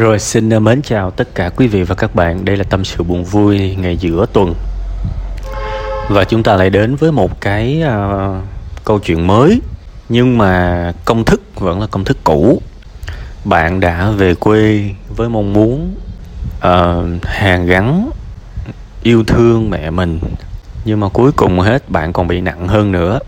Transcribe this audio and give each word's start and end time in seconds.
Rồi 0.00 0.18
xin 0.18 0.50
ờ, 0.50 0.60
mến 0.60 0.82
chào 0.82 1.10
tất 1.10 1.34
cả 1.34 1.50
quý 1.56 1.66
vị 1.66 1.82
và 1.82 1.94
các 1.94 2.14
bạn. 2.14 2.44
Đây 2.44 2.56
là 2.56 2.64
tâm 2.64 2.84
sự 2.84 3.02
buồn 3.02 3.24
vui 3.24 3.76
ngày 3.76 3.96
giữa 3.96 4.26
tuần. 4.32 4.54
Và 6.08 6.24
chúng 6.24 6.42
ta 6.42 6.56
lại 6.56 6.70
đến 6.70 6.96
với 6.96 7.12
một 7.12 7.40
cái 7.40 7.82
uh, 7.84 8.44
câu 8.84 8.98
chuyện 8.98 9.26
mới 9.26 9.60
Nhưng 10.08 10.38
mà 10.38 10.92
công 11.04 11.24
thức 11.24 11.42
vẫn 11.54 11.80
là 11.80 11.86
công 11.86 12.04
thức 12.04 12.18
cũ. 12.24 12.62
Bạn 13.44 13.80
đã 13.80 14.10
về 14.10 14.34
quê 14.34 14.90
với 15.16 15.28
mong 15.28 15.52
muốn 15.52 15.94
uh, 16.56 17.24
hàn 17.24 17.66
gắn 17.66 18.10
yêu 19.02 19.24
thương 19.24 19.70
mẹ 19.70 19.90
mình 19.90 20.20
Nhưng 20.84 21.00
mà 21.00 21.08
cuối 21.08 21.32
cùng 21.32 21.60
hết 21.60 21.90
bạn 21.90 22.12
còn 22.12 22.28
bị 22.28 22.40
nặng 22.40 22.68
hơn 22.68 22.92
nữa. 22.92 23.18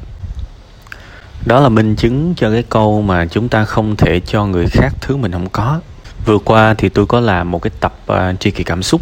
Đó 1.47 1.61
là 1.61 1.69
minh 1.69 1.97
chứng 1.97 2.35
cho 2.37 2.51
cái 2.51 2.63
câu 2.69 3.03
mà 3.03 3.27
chúng 3.27 3.49
ta 3.49 3.65
không 3.65 3.97
thể 3.97 4.21
cho 4.21 4.47
người 4.47 4.67
khác 4.67 4.95
thứ 5.01 5.17
mình 5.17 5.33
không 5.33 5.49
có 5.49 5.81
vừa 6.25 6.39
qua 6.39 6.75
thì 6.79 6.89
tôi 6.89 7.07
có 7.07 7.21
làm 7.21 7.51
một 7.51 7.63
cái 7.63 7.71
tập 7.81 7.95
uh, 8.13 8.41
tri 8.41 8.51
kỷ 8.51 8.65
cảm 8.65 8.83
xúc. 8.83 9.01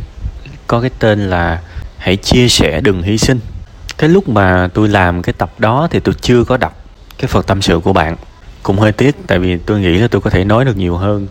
Có 0.67 0.81
cái 0.81 0.91
tên 0.99 1.31
là 1.31 1.61
hãy 1.99 2.17
chia 2.17 2.49
sẻ 2.49 2.81
đừng 2.81 3.03
hy 3.03 3.19
sinh. 3.19 3.41
Cái 3.99 4.11
lúc 4.11 4.29
mà 4.29 4.69
tôi 4.75 4.89
làm 4.89 5.23
cái 5.23 5.33
tập 5.33 5.51
đó 5.59 5.89
thì 5.91 6.01
tôi 6.01 6.15
chưa 6.21 6.45
có 6.45 6.57
đọc 6.57 6.77
cái 7.19 7.29
phần 7.29 7.43
tâm 7.43 7.63
sự 7.63 7.81
của 7.85 7.93
bạn. 7.93 8.17
Cũng 8.63 8.79
hơi 8.79 8.93
tiếc 8.93 9.17
tại 9.27 9.39
vì 9.39 9.59
tôi 9.59 9.81
nghĩ 9.81 9.99
là 9.99 10.09
tôi 10.09 10.21
có 10.21 10.31
thể 10.31 10.45
nói 10.45 10.65
được 10.65 10.77
nhiều 10.77 10.97
hơn 10.97 11.27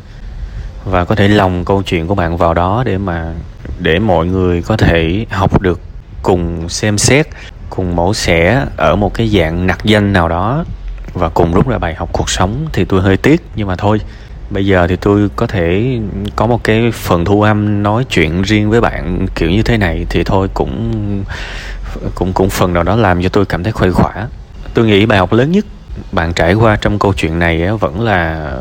và 0.85 1.05
có 1.05 1.15
thể 1.15 1.27
lòng 1.27 1.65
câu 1.65 1.84
chuyện 1.84 2.07
của 2.07 2.15
bạn 2.15 2.37
vào 2.37 2.53
đó 2.53 2.84
để 2.85 2.98
mà 2.98 3.34
để 3.79 3.99
mọi 3.99 4.26
người 4.26 4.62
có 4.62 4.77
thể 4.77 5.26
học 5.29 5.62
được 5.62 5.81
cùng 6.21 6.70
xem 6.70 6.98
xét 6.98 7.27
cùng 7.70 7.95
mẫu 7.95 8.13
xẻ 8.13 8.65
ở 8.77 8.95
một 8.95 9.13
cái 9.13 9.27
dạng 9.27 9.67
nặc 9.67 9.84
danh 9.84 10.13
nào 10.13 10.29
đó. 10.29 10.65
Và 11.13 11.29
cùng 11.29 11.53
rút 11.53 11.67
ra 11.67 11.77
bài 11.77 11.95
học 11.95 12.09
cuộc 12.12 12.29
sống 12.29 12.67
thì 12.73 12.85
tôi 12.85 13.01
hơi 13.01 13.17
tiếc 13.17 13.41
nhưng 13.55 13.67
mà 13.67 13.76
thôi 13.76 13.99
bây 14.49 14.66
giờ 14.66 14.88
thì 14.88 14.95
tôi 14.95 15.30
có 15.35 15.48
thể 15.48 15.99
có 16.35 16.48
một 16.48 16.63
cái 16.63 16.91
phần 16.94 17.26
thu 17.26 17.41
âm 17.41 17.84
nói 17.84 18.05
chuyện 18.09 18.41
riêng 18.41 18.70
với 18.70 18.81
bạn 18.81 19.27
kiểu 19.35 19.49
như 19.49 19.63
thế 19.63 19.77
này 19.77 20.05
thì 20.10 20.23
thôi 20.23 20.48
cũng 20.54 21.23
cũng 22.15 22.34
cũng 22.34 22.49
phần 22.49 22.73
nào 22.73 22.84
đó 22.84 22.96
làm 22.96 23.23
cho 23.23 23.29
tôi 23.29 23.46
cảm 23.46 23.63
thấy 23.63 23.71
khuây 23.71 23.91
khỏa. 23.91 24.27
Tôi 24.73 24.85
nghĩ 24.85 25.05
bài 25.05 25.20
học 25.20 25.34
lớn 25.34 25.51
nhất 25.51 25.65
bạn 26.12 26.34
trải 26.34 26.54
qua 26.54 26.77
trong 26.82 26.99
câu 26.99 27.13
chuyện 27.13 27.40
này 27.40 27.71
vẫn 27.79 28.01
là 28.01 28.51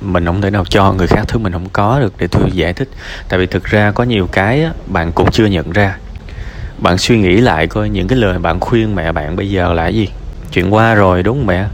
mình 0.00 0.26
không 0.26 0.40
thể 0.40 0.50
nào 0.50 0.64
cho 0.64 0.92
người 0.92 1.06
khác 1.06 1.24
thứ 1.28 1.38
mình 1.38 1.52
không 1.52 1.68
có 1.72 2.00
được 2.00 2.12
để 2.18 2.26
tôi 2.26 2.50
giải 2.52 2.72
thích. 2.72 2.88
Tại 3.28 3.38
vì 3.38 3.46
thực 3.46 3.64
ra 3.64 3.90
có 3.90 4.04
nhiều 4.04 4.28
cái 4.32 4.66
bạn 4.86 5.12
cũng 5.12 5.30
chưa 5.30 5.46
nhận 5.46 5.72
ra. 5.72 5.96
Bạn 6.78 6.98
suy 6.98 7.18
nghĩ 7.18 7.36
lại 7.36 7.66
coi 7.66 7.88
những 7.88 8.08
cái 8.08 8.18
lời 8.18 8.38
bạn 8.38 8.60
khuyên 8.60 8.94
mẹ 8.94 9.12
bạn 9.12 9.36
bây 9.36 9.50
giờ 9.50 9.72
là 9.72 9.88
gì? 9.88 10.08
Chuyện 10.52 10.74
qua 10.74 10.94
rồi 10.94 11.22
đúng 11.22 11.38
không 11.38 11.46
mẹ? 11.46 11.64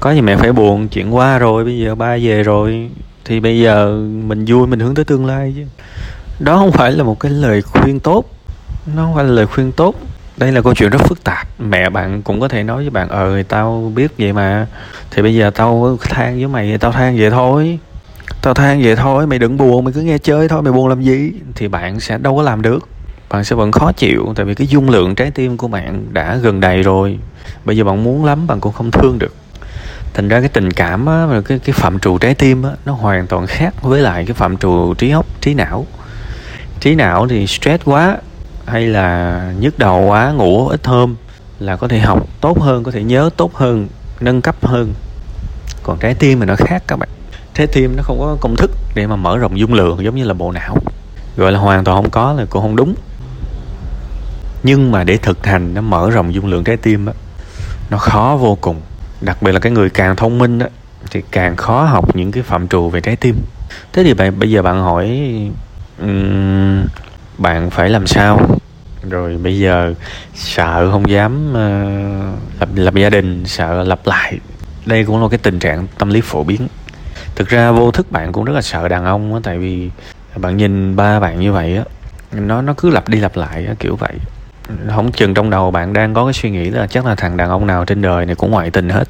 Có 0.00 0.10
gì 0.10 0.20
mẹ 0.20 0.36
phải 0.36 0.52
buồn, 0.52 0.88
chuyện 0.88 1.14
qua 1.14 1.38
rồi, 1.38 1.64
bây 1.64 1.78
giờ 1.78 1.94
ba 1.94 2.16
về 2.22 2.42
rồi. 2.42 2.90
Thì 3.24 3.40
bây 3.40 3.60
giờ 3.60 4.00
mình 4.26 4.44
vui, 4.44 4.66
mình 4.66 4.80
hướng 4.80 4.94
tới 4.94 5.04
tương 5.04 5.26
lai 5.26 5.54
chứ. 5.56 5.62
Đó 6.38 6.56
không 6.56 6.72
phải 6.72 6.92
là 6.92 7.04
một 7.04 7.20
cái 7.20 7.32
lời 7.32 7.62
khuyên 7.62 8.00
tốt. 8.00 8.24
Nó 8.94 9.02
không 9.02 9.14
phải 9.14 9.24
là 9.24 9.30
lời 9.30 9.46
khuyên 9.46 9.72
tốt. 9.72 9.94
Đây 10.36 10.52
là 10.52 10.60
câu 10.60 10.74
chuyện 10.74 10.90
rất 10.90 10.98
phức 10.98 11.24
tạp. 11.24 11.48
Mẹ 11.58 11.90
bạn 11.90 12.22
cũng 12.22 12.40
có 12.40 12.48
thể 12.48 12.62
nói 12.62 12.76
với 12.76 12.90
bạn 12.90 13.08
ờ 13.08 13.42
tao 13.42 13.92
biết 13.94 14.12
vậy 14.18 14.32
mà. 14.32 14.66
Thì 15.10 15.22
bây 15.22 15.34
giờ 15.34 15.50
tao 15.50 15.98
than 16.00 16.36
với 16.36 16.48
mày, 16.48 16.78
tao 16.78 16.92
than 16.92 17.16
vậy 17.18 17.30
thôi. 17.30 17.78
Tao 18.42 18.54
than 18.54 18.82
vậy 18.82 18.96
thôi, 18.96 19.26
mày 19.26 19.38
đừng 19.38 19.56
buồn, 19.56 19.84
mày 19.84 19.92
cứ 19.92 20.00
nghe 20.00 20.18
chơi 20.18 20.48
thôi, 20.48 20.62
mày 20.62 20.72
buồn 20.72 20.88
làm 20.88 21.02
gì? 21.02 21.32
Thì 21.54 21.68
bạn 21.68 22.00
sẽ 22.00 22.18
đâu 22.18 22.36
có 22.36 22.42
làm 22.42 22.62
được. 22.62 22.88
Bạn 23.28 23.44
sẽ 23.44 23.56
vẫn 23.56 23.72
khó 23.72 23.92
chịu, 23.92 24.32
tại 24.36 24.46
vì 24.46 24.54
cái 24.54 24.66
dung 24.66 24.90
lượng 24.90 25.14
trái 25.14 25.30
tim 25.30 25.56
của 25.56 25.68
bạn 25.68 26.06
đã 26.12 26.36
gần 26.36 26.60
đầy 26.60 26.82
rồi. 26.82 27.18
Bây 27.64 27.76
giờ 27.76 27.84
bạn 27.84 28.04
muốn 28.04 28.24
lắm, 28.24 28.46
bạn 28.46 28.60
cũng 28.60 28.72
không 28.72 28.90
thương 28.90 29.18
được 29.18 29.34
thành 30.16 30.28
ra 30.28 30.40
cái 30.40 30.48
tình 30.48 30.70
cảm 30.70 31.06
á, 31.06 31.26
cái 31.44 31.58
cái 31.58 31.72
phạm 31.72 31.98
trù 31.98 32.18
trái 32.18 32.34
tim 32.34 32.62
á, 32.62 32.70
nó 32.84 32.92
hoàn 32.92 33.26
toàn 33.26 33.46
khác 33.46 33.74
với 33.82 34.00
lại 34.00 34.24
cái 34.26 34.34
phạm 34.34 34.56
trù 34.56 34.94
trí 34.94 35.10
óc 35.10 35.26
trí 35.40 35.54
não. 35.54 35.86
Trí 36.80 36.94
não 36.94 37.28
thì 37.28 37.46
stress 37.46 37.84
quá 37.84 38.16
hay 38.66 38.86
là 38.86 39.40
nhức 39.58 39.78
đầu 39.78 40.00
quá 40.00 40.32
ngủ 40.32 40.68
ít 40.68 40.86
hôm 40.86 41.16
là 41.60 41.76
có 41.76 41.88
thể 41.88 41.98
học 41.98 42.26
tốt 42.40 42.60
hơn 42.60 42.84
có 42.84 42.90
thể 42.90 43.02
nhớ 43.02 43.30
tốt 43.36 43.54
hơn 43.54 43.88
nâng 44.20 44.42
cấp 44.42 44.56
hơn. 44.62 44.94
Còn 45.82 45.98
trái 45.98 46.14
tim 46.14 46.40
thì 46.40 46.46
nó 46.46 46.56
khác 46.56 46.82
các 46.86 46.96
bạn. 46.96 47.08
Trái 47.54 47.66
tim 47.66 47.96
nó 47.96 48.02
không 48.02 48.18
có 48.18 48.36
công 48.40 48.56
thức 48.56 48.70
để 48.94 49.06
mà 49.06 49.16
mở 49.16 49.38
rộng 49.38 49.58
dung 49.58 49.74
lượng 49.74 50.04
giống 50.04 50.16
như 50.16 50.24
là 50.24 50.34
bộ 50.34 50.52
não. 50.52 50.78
Gọi 51.36 51.52
là 51.52 51.58
hoàn 51.58 51.84
toàn 51.84 52.02
không 52.02 52.10
có 52.10 52.32
là 52.32 52.44
cũng 52.50 52.62
không 52.62 52.76
đúng. 52.76 52.94
Nhưng 54.62 54.92
mà 54.92 55.04
để 55.04 55.16
thực 55.16 55.46
hành 55.46 55.74
nó 55.74 55.80
mở 55.80 56.10
rộng 56.10 56.34
dung 56.34 56.46
lượng 56.46 56.64
trái 56.64 56.76
tim 56.76 57.06
á 57.06 57.12
nó 57.90 57.98
khó 57.98 58.36
vô 58.40 58.58
cùng 58.60 58.80
đặc 59.20 59.42
biệt 59.42 59.52
là 59.52 59.60
cái 59.60 59.72
người 59.72 59.90
càng 59.90 60.16
thông 60.16 60.38
minh 60.38 60.58
đó, 60.58 60.66
thì 61.10 61.22
càng 61.30 61.56
khó 61.56 61.84
học 61.84 62.16
những 62.16 62.32
cái 62.32 62.42
phạm 62.42 62.68
trù 62.68 62.90
về 62.90 63.00
trái 63.00 63.16
tim. 63.16 63.36
Thế 63.92 64.04
thì 64.04 64.14
bạn 64.14 64.38
bây 64.38 64.50
giờ 64.50 64.62
bạn 64.62 64.80
hỏi 64.80 65.30
um, 66.00 66.84
bạn 67.38 67.70
phải 67.70 67.90
làm 67.90 68.06
sao? 68.06 68.40
Rồi 69.10 69.38
bây 69.42 69.58
giờ 69.58 69.94
sợ 70.34 70.90
không 70.90 71.10
dám 71.10 71.50
uh, 71.50 72.60
lập 72.60 72.68
lập 72.74 72.94
gia 72.94 73.10
đình 73.10 73.46
sợ 73.46 73.82
lập 73.82 74.00
lại. 74.04 74.38
Đây 74.86 75.04
cũng 75.04 75.22
là 75.22 75.28
cái 75.28 75.38
tình 75.38 75.58
trạng 75.58 75.86
tâm 75.98 76.10
lý 76.10 76.20
phổ 76.20 76.44
biến. 76.44 76.68
Thực 77.34 77.48
ra 77.48 77.70
vô 77.70 77.90
thức 77.90 78.12
bạn 78.12 78.32
cũng 78.32 78.44
rất 78.44 78.52
là 78.52 78.62
sợ 78.62 78.88
đàn 78.88 79.04
ông 79.04 79.34
á 79.34 79.40
tại 79.42 79.58
vì 79.58 79.90
bạn 80.36 80.56
nhìn 80.56 80.96
ba 80.96 81.20
bạn 81.20 81.40
như 81.40 81.52
vậy 81.52 81.76
á 81.76 81.84
nó 82.32 82.62
nó 82.62 82.74
cứ 82.76 82.90
lặp 82.90 83.08
đi 83.08 83.18
lặp 83.20 83.36
lại 83.36 83.66
á, 83.66 83.74
kiểu 83.78 83.96
vậy 83.96 84.12
không 84.94 85.12
chừng 85.12 85.34
trong 85.34 85.50
đầu 85.50 85.70
bạn 85.70 85.92
đang 85.92 86.14
có 86.14 86.24
cái 86.24 86.32
suy 86.32 86.50
nghĩ 86.50 86.70
là 86.70 86.86
chắc 86.86 87.06
là 87.06 87.14
thằng 87.14 87.36
đàn 87.36 87.48
ông 87.50 87.66
nào 87.66 87.84
trên 87.84 88.02
đời 88.02 88.26
này 88.26 88.34
cũng 88.34 88.50
ngoại 88.50 88.70
tình 88.70 88.88
hết. 88.88 89.08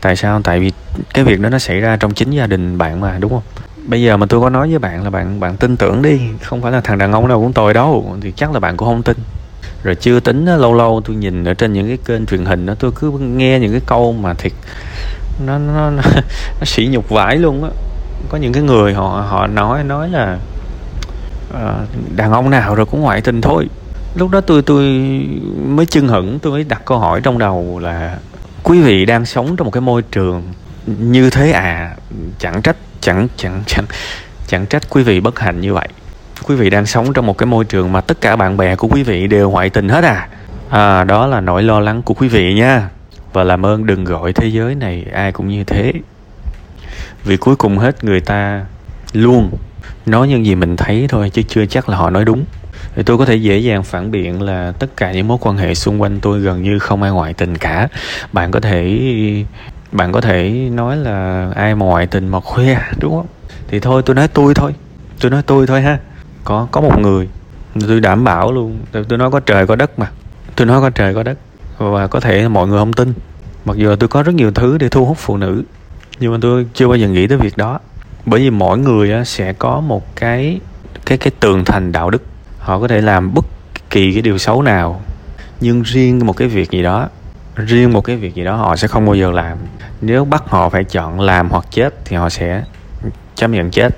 Tại 0.00 0.16
sao? 0.16 0.40
Tại 0.44 0.60
vì 0.60 0.72
cái 1.14 1.24
việc 1.24 1.40
đó 1.40 1.48
nó 1.48 1.58
xảy 1.58 1.80
ra 1.80 1.96
trong 1.96 2.14
chính 2.14 2.30
gia 2.30 2.46
đình 2.46 2.78
bạn 2.78 3.00
mà 3.00 3.16
đúng 3.20 3.30
không? 3.30 3.42
Bây 3.86 4.02
giờ 4.02 4.16
mà 4.16 4.26
tôi 4.26 4.40
có 4.40 4.50
nói 4.50 4.68
với 4.70 4.78
bạn 4.78 5.04
là 5.04 5.10
bạn 5.10 5.40
bạn 5.40 5.56
tin 5.56 5.76
tưởng 5.76 6.02
đi. 6.02 6.20
Không 6.42 6.62
phải 6.62 6.72
là 6.72 6.80
thằng 6.80 6.98
đàn 6.98 7.12
ông 7.12 7.28
nào 7.28 7.40
cũng 7.40 7.52
tồi 7.52 7.74
đâu. 7.74 8.16
Thì 8.20 8.32
chắc 8.36 8.52
là 8.52 8.60
bạn 8.60 8.76
cũng 8.76 8.88
không 8.88 9.02
tin. 9.02 9.16
Rồi 9.82 9.94
chưa 9.94 10.20
tính 10.20 10.44
đó, 10.44 10.56
lâu 10.56 10.74
lâu 10.74 11.00
tôi 11.04 11.16
nhìn 11.16 11.44
ở 11.44 11.54
trên 11.54 11.72
những 11.72 11.88
cái 11.88 11.98
kênh 12.04 12.26
truyền 12.26 12.44
hình 12.44 12.66
đó 12.66 12.74
tôi 12.78 12.90
cứ 12.94 13.10
nghe 13.10 13.58
những 13.58 13.72
cái 13.72 13.80
câu 13.86 14.12
mà 14.12 14.34
thiệt 14.34 14.52
nó 15.46 15.58
nó 15.58 15.90
nó, 15.90 16.02
nó 16.58 16.64
sỉ 16.64 16.86
nhục 16.86 17.08
vãi 17.08 17.36
luôn 17.36 17.64
á. 17.64 17.70
Có 18.28 18.38
những 18.38 18.52
cái 18.52 18.62
người 18.62 18.94
họ 18.94 19.26
họ 19.28 19.46
nói 19.46 19.84
nói 19.84 20.08
là 20.08 20.38
uh, 21.50 22.16
đàn 22.16 22.32
ông 22.32 22.50
nào 22.50 22.74
rồi 22.74 22.86
cũng 22.86 23.00
ngoại 23.00 23.20
tình 23.20 23.40
thôi 23.40 23.68
lúc 24.18 24.30
đó 24.30 24.40
tôi 24.40 24.62
tôi 24.62 24.84
mới 25.68 25.86
chưng 25.86 26.08
hửng, 26.08 26.38
tôi 26.38 26.52
mới 26.52 26.64
đặt 26.64 26.82
câu 26.84 26.98
hỏi 26.98 27.20
trong 27.20 27.38
đầu 27.38 27.78
là, 27.82 28.18
quý 28.62 28.80
vị 28.80 29.04
đang 29.04 29.26
sống 29.26 29.56
trong 29.56 29.64
một 29.64 29.70
cái 29.70 29.80
môi 29.80 30.02
trường 30.02 30.42
như 30.86 31.30
thế 31.30 31.50
à? 31.52 31.96
Chẳng 32.38 32.62
trách, 32.62 32.76
chẳng 33.00 33.28
chẳng 33.36 33.62
chẳng 33.66 33.84
chẳng 34.46 34.66
trách 34.66 34.90
quý 34.90 35.02
vị 35.02 35.20
bất 35.20 35.38
hạnh 35.38 35.60
như 35.60 35.74
vậy. 35.74 35.88
Quý 36.44 36.56
vị 36.56 36.70
đang 36.70 36.86
sống 36.86 37.12
trong 37.12 37.26
một 37.26 37.38
cái 37.38 37.46
môi 37.46 37.64
trường 37.64 37.92
mà 37.92 38.00
tất 38.00 38.20
cả 38.20 38.36
bạn 38.36 38.56
bè 38.56 38.76
của 38.76 38.88
quý 38.88 39.02
vị 39.02 39.26
đều 39.26 39.50
ngoại 39.50 39.70
tình 39.70 39.88
hết 39.88 40.04
à? 40.04 40.28
À 40.70 41.04
đó 41.04 41.26
là 41.26 41.40
nỗi 41.40 41.62
lo 41.62 41.80
lắng 41.80 42.02
của 42.02 42.14
quý 42.14 42.28
vị 42.28 42.54
nha. 42.54 42.88
Và 43.32 43.44
làm 43.44 43.66
ơn 43.66 43.86
đừng 43.86 44.04
gọi 44.04 44.32
thế 44.32 44.46
giới 44.46 44.74
này 44.74 45.04
ai 45.12 45.32
cũng 45.32 45.48
như 45.48 45.64
thế. 45.64 45.92
Vì 47.24 47.36
cuối 47.36 47.56
cùng 47.56 47.78
hết 47.78 48.04
người 48.04 48.20
ta 48.20 48.64
luôn. 49.12 49.50
Nói 50.06 50.28
những 50.28 50.46
gì 50.46 50.54
mình 50.54 50.76
thấy 50.76 51.06
thôi 51.08 51.30
chứ 51.30 51.42
chưa 51.48 51.66
chắc 51.66 51.88
là 51.88 51.96
họ 51.96 52.10
nói 52.10 52.24
đúng 52.24 52.44
thì 52.98 53.04
tôi 53.04 53.18
có 53.18 53.24
thể 53.24 53.36
dễ 53.36 53.58
dàng 53.58 53.82
phản 53.82 54.10
biện 54.10 54.42
là 54.42 54.72
tất 54.78 54.96
cả 54.96 55.12
những 55.12 55.28
mối 55.28 55.38
quan 55.40 55.56
hệ 55.56 55.74
xung 55.74 56.02
quanh 56.02 56.20
tôi 56.20 56.40
gần 56.40 56.62
như 56.62 56.78
không 56.78 57.02
ai 57.02 57.12
ngoại 57.12 57.34
tình 57.34 57.58
cả. 57.58 57.88
Bạn 58.32 58.50
có 58.50 58.60
thể, 58.60 59.00
bạn 59.92 60.12
có 60.12 60.20
thể 60.20 60.68
nói 60.72 60.96
là 60.96 61.48
ai 61.54 61.74
mà 61.74 61.86
ngoại 61.86 62.06
tình 62.06 62.28
mà 62.28 62.40
khuya 62.40 62.78
đúng 63.00 63.14
không? 63.16 63.26
Thì 63.68 63.80
thôi, 63.80 64.02
tôi 64.06 64.16
nói 64.16 64.28
tôi 64.28 64.54
thôi. 64.54 64.74
Tôi 65.20 65.30
nói 65.30 65.42
tôi 65.46 65.66
thôi 65.66 65.82
ha. 65.82 65.98
Có 66.44 66.68
có 66.70 66.80
một 66.80 66.98
người, 67.00 67.28
tôi 67.88 68.00
đảm 68.00 68.24
bảo 68.24 68.52
luôn. 68.52 68.78
Tôi 69.08 69.18
nói 69.18 69.30
có 69.30 69.40
trời 69.40 69.66
có 69.66 69.76
đất 69.76 69.98
mà. 69.98 70.10
Tôi 70.56 70.66
nói 70.66 70.80
có 70.80 70.90
trời 70.90 71.14
có 71.14 71.22
đất. 71.22 71.38
Và 71.78 72.06
có 72.06 72.20
thể 72.20 72.48
mọi 72.48 72.68
người 72.68 72.78
không 72.78 72.92
tin. 72.92 73.12
Mặc 73.64 73.76
dù 73.76 73.96
tôi 73.96 74.08
có 74.08 74.22
rất 74.22 74.34
nhiều 74.34 74.50
thứ 74.50 74.78
để 74.78 74.88
thu 74.88 75.04
hút 75.04 75.16
phụ 75.20 75.36
nữ, 75.36 75.62
nhưng 76.20 76.32
mà 76.32 76.38
tôi 76.40 76.66
chưa 76.74 76.88
bao 76.88 76.96
giờ 76.96 77.08
nghĩ 77.08 77.26
tới 77.26 77.38
việc 77.38 77.56
đó. 77.56 77.78
Bởi 78.26 78.40
vì 78.40 78.50
mỗi 78.50 78.78
người 78.78 79.24
sẽ 79.24 79.52
có 79.52 79.80
một 79.80 80.16
cái 80.16 80.60
cái 81.06 81.18
cái 81.18 81.32
tường 81.40 81.64
thành 81.64 81.92
đạo 81.92 82.10
đức 82.10 82.22
họ 82.68 82.78
có 82.78 82.88
thể 82.88 83.00
làm 83.00 83.34
bất 83.34 83.44
kỳ 83.90 84.12
cái 84.12 84.22
điều 84.22 84.38
xấu 84.38 84.62
nào. 84.62 85.00
Nhưng 85.60 85.82
riêng 85.82 86.26
một 86.26 86.36
cái 86.36 86.48
việc 86.48 86.70
gì 86.70 86.82
đó, 86.82 87.08
riêng 87.56 87.92
một 87.92 88.00
cái 88.00 88.16
việc 88.16 88.34
gì 88.34 88.44
đó 88.44 88.56
họ 88.56 88.76
sẽ 88.76 88.88
không 88.88 89.06
bao 89.06 89.14
giờ 89.14 89.30
làm. 89.30 89.58
Nếu 90.00 90.24
bắt 90.24 90.42
họ 90.46 90.68
phải 90.68 90.84
chọn 90.84 91.20
làm 91.20 91.50
hoặc 91.50 91.64
chết 91.70 91.94
thì 92.04 92.16
họ 92.16 92.28
sẽ 92.28 92.62
chấp 93.34 93.48
nhận 93.48 93.70
chết. 93.70 93.96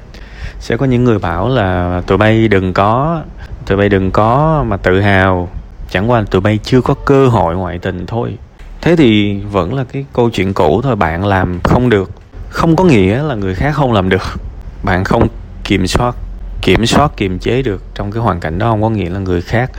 Sẽ 0.59 0.77
có 0.77 0.87
những 0.87 1.05
người 1.05 1.19
bảo 1.19 1.49
là 1.49 2.03
tụi 2.07 2.19
bay 2.19 2.49
đừng 2.49 2.73
có, 2.73 3.23
tụi 3.67 3.79
bay 3.79 3.89
đừng 3.89 4.11
có 4.11 4.65
mà 4.69 4.77
tự 4.77 5.01
hào. 5.01 5.49
Chẳng 5.91 6.11
qua 6.11 6.25
tụi 6.31 6.41
bay 6.41 6.59
chưa 6.63 6.81
có 6.81 6.95
cơ 6.95 7.29
hội 7.29 7.57
ngoại 7.57 7.79
tình 7.79 8.07
thôi. 8.07 8.39
Thế 8.81 8.97
thì 8.97 9.41
vẫn 9.41 9.75
là 9.75 9.85
cái 9.93 10.05
câu 10.13 10.31
chuyện 10.31 10.55
cũ 10.55 10.81
thôi, 10.83 10.97
bạn 10.97 11.27
làm 11.27 11.61
không 11.65 11.91
được. 11.91 12.11
Không 12.51 12.77
có 12.77 12.85
nghĩa 12.85 13.23
là 13.23 13.35
người 13.35 13.55
khác 13.55 13.73
không 13.75 13.93
làm 13.93 14.09
được. 14.09 14.41
Bạn 14.83 15.05
không 15.05 15.29
kiểm 15.65 15.87
soát 15.87 16.15
kiểm 16.63 16.87
soát 16.87 17.13
kiềm 17.17 17.39
chế 17.39 17.63
được 17.63 17.83
trong 17.95 18.13
cái 18.13 18.23
hoàn 18.23 18.41
cảnh 18.41 18.59
đó 18.59 18.71
không 18.71 18.83
có 18.83 18.91
nghĩa 18.91 19.11
là 19.11 19.19
người 19.19 19.43
khác 19.43 19.71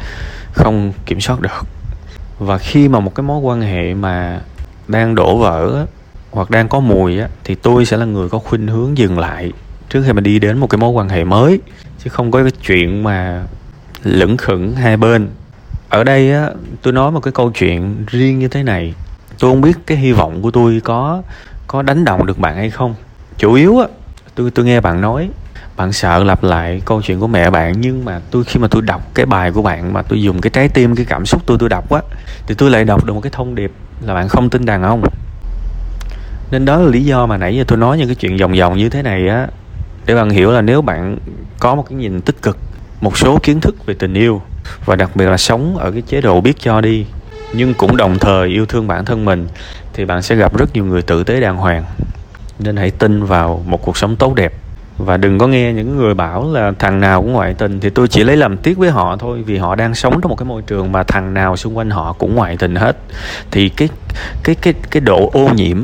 không 0.54 0.94
kiểm 1.06 1.22
soát 1.22 1.42
được. 1.42 1.66
Và 2.40 2.58
khi 2.58 2.88
mà 2.88 3.00
một 3.00 3.16
cái 3.16 3.24
mối 3.24 3.40
quan 3.40 3.62
hệ 3.62 3.94
mà 3.94 4.42
đang 4.88 5.16
đổ 5.16 5.38
vỡ 5.38 5.86
hoặc 6.32 6.50
đang 6.50 6.70
có 6.70 6.80
mùi 6.80 7.20
á, 7.20 7.28
thì 7.44 7.56
tôi 7.56 7.86
sẽ 7.86 7.98
là 7.98 8.06
người 8.06 8.30
có 8.30 8.40
khuynh 8.40 8.68
hướng 8.68 8.98
dừng 8.98 9.20
lại 9.20 9.52
trước 9.90 10.04
khi 10.06 10.14
mà 10.14 10.22
đi 10.22 10.40
đến 10.40 10.58
một 10.58 10.68
cái 10.68 10.78
mối 10.80 10.90
quan 10.90 11.10
hệ 11.10 11.24
mới 11.24 11.60
chứ 12.04 12.10
không 12.10 12.32
có 12.32 12.42
cái 12.42 12.52
chuyện 12.68 13.04
mà 13.04 13.44
lững 14.04 14.38
khững 14.38 14.76
hai 14.76 14.98
bên. 14.98 15.30
Ở 15.90 16.04
đây 16.04 16.34
á 16.34 16.50
tôi 16.82 16.94
nói 16.94 17.12
một 17.12 17.20
cái 17.20 17.32
câu 17.32 17.52
chuyện 17.52 18.06
riêng 18.08 18.40
như 18.40 18.48
thế 18.48 18.64
này. 18.64 18.94
Tôi 19.40 19.52
không 19.52 19.62
biết 19.62 19.78
cái 19.86 19.98
hy 19.98 20.12
vọng 20.12 20.42
của 20.42 20.52
tôi 20.52 20.82
có 20.84 21.22
có 21.68 21.82
đánh 21.82 22.06
động 22.06 22.26
được 22.26 22.40
bạn 22.40 22.56
hay 22.56 22.70
không. 22.70 22.96
Chủ 23.38 23.54
yếu 23.54 23.80
á 23.80 23.88
tôi 24.36 24.52
tôi 24.52 24.66
nghe 24.66 24.82
bạn 24.82 25.02
nói 25.02 25.30
bạn 25.82 25.94
sợ 25.94 26.24
lặp 26.24 26.44
lại 26.44 26.82
câu 26.86 27.02
chuyện 27.02 27.20
của 27.20 27.28
mẹ 27.28 27.50
bạn, 27.50 27.82
nhưng 27.82 28.06
mà 28.06 28.20
tôi, 28.32 28.44
khi 28.44 28.60
mà 28.60 28.68
tôi 28.68 28.82
đọc 28.82 29.02
cái 29.14 29.26
bài 29.26 29.52
của 29.52 29.62
bạn 29.62 29.94
mà 29.94 30.02
tôi 30.02 30.22
dùng 30.22 30.42
cái 30.42 30.50
trái 30.50 30.70
tim, 30.70 30.96
cái 30.96 31.06
cảm 31.06 31.26
xúc 31.26 31.42
tôi 31.46 31.58
tôi 31.60 31.70
đọc 31.70 31.92
á, 31.92 32.02
thì 32.48 32.56
tôi 32.56 32.70
lại 32.70 32.84
đọc 32.84 33.06
được 33.06 33.14
một 33.14 33.22
cái 33.22 33.32
thông 33.32 33.56
điệp 33.56 33.72
là 34.02 34.14
bạn 34.14 34.30
không 34.30 34.50
tin 34.50 34.66
đàn 34.66 34.84
ông. 34.84 35.04
Nên 36.52 36.66
đó 36.66 36.78
là 36.78 36.90
lý 36.90 37.04
do 37.04 37.26
mà 37.26 37.38
nãy 37.38 37.56
giờ 37.56 37.64
tôi 37.68 37.78
nói 37.78 37.98
những 37.98 38.08
cái 38.08 38.16
chuyện 38.16 38.38
vòng 38.38 38.54
vòng 38.60 38.78
như 38.78 38.90
thế 38.90 39.02
này 39.02 39.28
á, 39.28 39.48
để 40.06 40.16
bạn 40.16 40.30
hiểu 40.30 40.52
là 40.52 40.62
nếu 40.62 40.82
bạn 40.82 41.18
có 41.60 41.76
một 41.76 41.86
cái 41.90 41.98
nhìn 41.98 42.22
tích 42.22 42.42
cực, 42.42 42.58
một 43.02 43.18
số 43.18 43.40
kiến 43.44 43.62
thức 43.62 43.86
về 43.86 43.94
tình 44.00 44.14
yêu, 44.14 44.42
và 44.86 44.96
đặc 44.96 45.16
biệt 45.16 45.26
là 45.26 45.38
sống 45.38 45.78
ở 45.78 45.92
cái 45.92 46.02
chế 46.02 46.22
độ 46.22 46.42
biết 46.42 46.60
cho 46.60 46.82
đi, 46.82 47.06
nhưng 47.54 47.74
cũng 47.74 47.98
đồng 47.98 48.20
thời 48.20 48.48
yêu 48.48 48.66
thương 48.66 48.88
bản 48.88 49.06
thân 49.06 49.26
mình, 49.26 49.48
thì 49.94 50.06
bạn 50.06 50.22
sẽ 50.22 50.36
gặp 50.36 50.58
rất 50.58 50.74
nhiều 50.74 50.86
người 50.86 51.02
tử 51.02 51.24
tế 51.24 51.40
đàng 51.40 51.58
hoàng. 51.58 51.86
Nên 52.60 52.78
hãy 52.78 52.92
tin 52.92 53.24
vào 53.24 53.64
một 53.66 53.82
cuộc 53.82 53.98
sống 53.98 54.16
tốt 54.16 54.36
đẹp 54.36 54.54
và 55.06 55.18
đừng 55.18 55.38
có 55.38 55.48
nghe 55.48 55.74
những 55.74 55.98
người 55.98 56.14
bảo 56.14 56.52
là 56.54 56.72
thằng 56.80 57.00
nào 57.00 57.22
cũng 57.22 57.34
ngoại 57.34 57.54
tình. 57.54 57.80
Thì 57.80 57.90
tôi 57.90 58.08
chỉ 58.08 58.24
lấy 58.24 58.38
làm 58.38 58.58
tiếc 58.58 58.78
với 58.78 58.90
họ 58.90 59.18
thôi, 59.20 59.44
vì 59.46 59.58
họ 59.58 59.76
đang 59.76 59.96
sống 59.96 60.22
trong 60.22 60.30
một 60.30 60.36
cái 60.36 60.46
môi 60.46 60.62
trường 60.62 60.92
mà 60.92 61.04
thằng 61.04 61.34
nào 61.34 61.58
xung 61.58 61.78
quanh 61.78 61.90
họ 61.90 62.14
cũng 62.14 62.36
ngoại 62.36 62.58
tình 62.58 62.76
hết. 62.76 62.98
Thì 63.52 63.70
cái 63.70 63.90
cái 64.44 64.56
cái 64.56 64.74
cái 64.92 65.02
độ 65.02 65.30
ô 65.34 65.50
nhiễm 65.56 65.78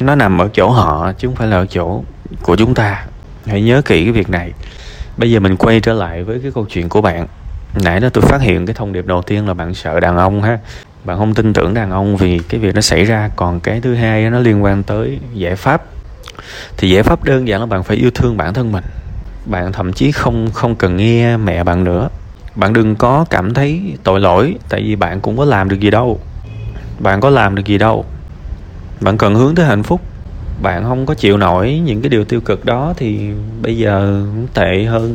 nó 0.00 0.14
nằm 0.14 0.38
ở 0.38 0.48
chỗ 0.52 0.70
họ, 0.70 1.12
chứ 1.18 1.28
không 1.28 1.36
phải 1.36 1.48
là 1.48 1.56
ở 1.56 1.66
chỗ 1.66 2.02
của 2.42 2.56
chúng 2.56 2.74
ta. 2.74 3.04
Hãy 3.46 3.62
nhớ 3.62 3.82
kỹ 3.84 4.04
cái 4.04 4.12
việc 4.12 4.30
này. 4.30 4.52
Bây 5.16 5.30
giờ 5.30 5.40
mình 5.40 5.56
quay 5.56 5.80
trở 5.80 5.92
lại 5.92 6.22
với 6.22 6.40
cái 6.42 6.50
câu 6.54 6.66
chuyện 6.70 6.88
của 6.88 7.00
bạn. 7.00 7.26
Nãy 7.84 8.00
đó 8.00 8.08
tôi 8.12 8.22
phát 8.22 8.40
hiện 8.40 8.66
cái 8.66 8.74
thông 8.74 8.92
điệp 8.92 9.06
đầu 9.06 9.22
tiên 9.22 9.48
là 9.48 9.54
bạn 9.54 9.74
sợ 9.74 10.00
đàn 10.00 10.16
ông 10.16 10.42
ha. 10.42 10.58
Bạn 11.04 11.18
không 11.18 11.34
tin 11.34 11.52
tưởng 11.52 11.74
đàn 11.74 11.90
ông 11.90 12.16
vì 12.16 12.38
cái 12.48 12.60
việc 12.60 12.74
nó 12.74 12.80
xảy 12.80 13.04
ra. 13.04 13.30
Còn 13.36 13.60
cái 13.60 13.80
thứ 13.80 13.94
hai 13.94 14.30
nó 14.30 14.38
liên 14.38 14.62
quan 14.62 14.82
tới 14.82 15.18
giải 15.34 15.56
pháp 15.56 15.82
thì 16.76 16.90
giải 16.90 17.02
pháp 17.02 17.24
đơn 17.24 17.48
giản 17.48 17.60
là 17.60 17.66
bạn 17.66 17.82
phải 17.82 17.96
yêu 17.96 18.10
thương 18.10 18.36
bản 18.36 18.54
thân 18.54 18.72
mình. 18.72 18.84
Bạn 19.46 19.72
thậm 19.72 19.92
chí 19.92 20.12
không 20.12 20.50
không 20.52 20.74
cần 20.74 20.96
nghe 20.96 21.36
mẹ 21.36 21.64
bạn 21.64 21.84
nữa. 21.84 22.08
Bạn 22.54 22.72
đừng 22.72 22.96
có 22.96 23.24
cảm 23.30 23.54
thấy 23.54 23.96
tội 24.04 24.20
lỗi 24.20 24.54
tại 24.68 24.82
vì 24.82 24.96
bạn 24.96 25.20
cũng 25.20 25.36
có 25.36 25.44
làm 25.44 25.68
được 25.68 25.80
gì 25.80 25.90
đâu. 25.90 26.20
Bạn 26.98 27.20
có 27.20 27.30
làm 27.30 27.54
được 27.54 27.66
gì 27.66 27.78
đâu. 27.78 28.04
Bạn 29.00 29.18
cần 29.18 29.34
hướng 29.34 29.54
tới 29.54 29.66
hạnh 29.66 29.82
phúc. 29.82 30.00
Bạn 30.62 30.84
không 30.84 31.06
có 31.06 31.14
chịu 31.14 31.36
nổi 31.36 31.80
những 31.84 32.02
cái 32.02 32.08
điều 32.08 32.24
tiêu 32.24 32.40
cực 32.40 32.64
đó 32.64 32.94
thì 32.96 33.30
bây 33.62 33.78
giờ 33.78 34.24
tệ 34.54 34.84
hơn 34.84 35.14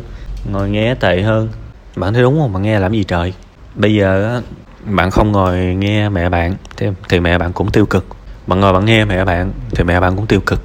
ngồi 0.52 0.70
nghe 0.70 0.96
tệ 0.96 1.22
hơn. 1.22 1.50
Bạn 1.96 2.14
thấy 2.14 2.22
đúng 2.22 2.40
không? 2.40 2.54
Bạn 2.54 2.64
nghe 2.64 2.80
làm 2.80 2.94
gì 2.94 3.04
trời? 3.04 3.34
Bây 3.76 3.96
giờ 3.96 4.42
bạn 4.86 5.12
không 5.12 5.32
ngồi 5.32 5.58
nghe 5.58 6.10
mẹ 6.10 6.30
bạn 6.30 6.56
thì, 6.78 6.88
thì 7.10 7.20
mẹ 7.20 7.38
bạn 7.38 7.54
cũng 7.54 7.72
tiêu 7.72 7.86
cực. 7.86 8.06
Bạn 8.48 8.60
ngồi 8.60 8.74
bạn 8.74 8.86
nghe 8.86 9.06
mẹ 9.06 9.26
bạn 9.26 9.52
thì 9.76 9.84
mẹ 9.84 10.00
bạn 10.00 10.16
cũng 10.16 10.28
tiêu 10.28 10.40
cực 10.46 10.62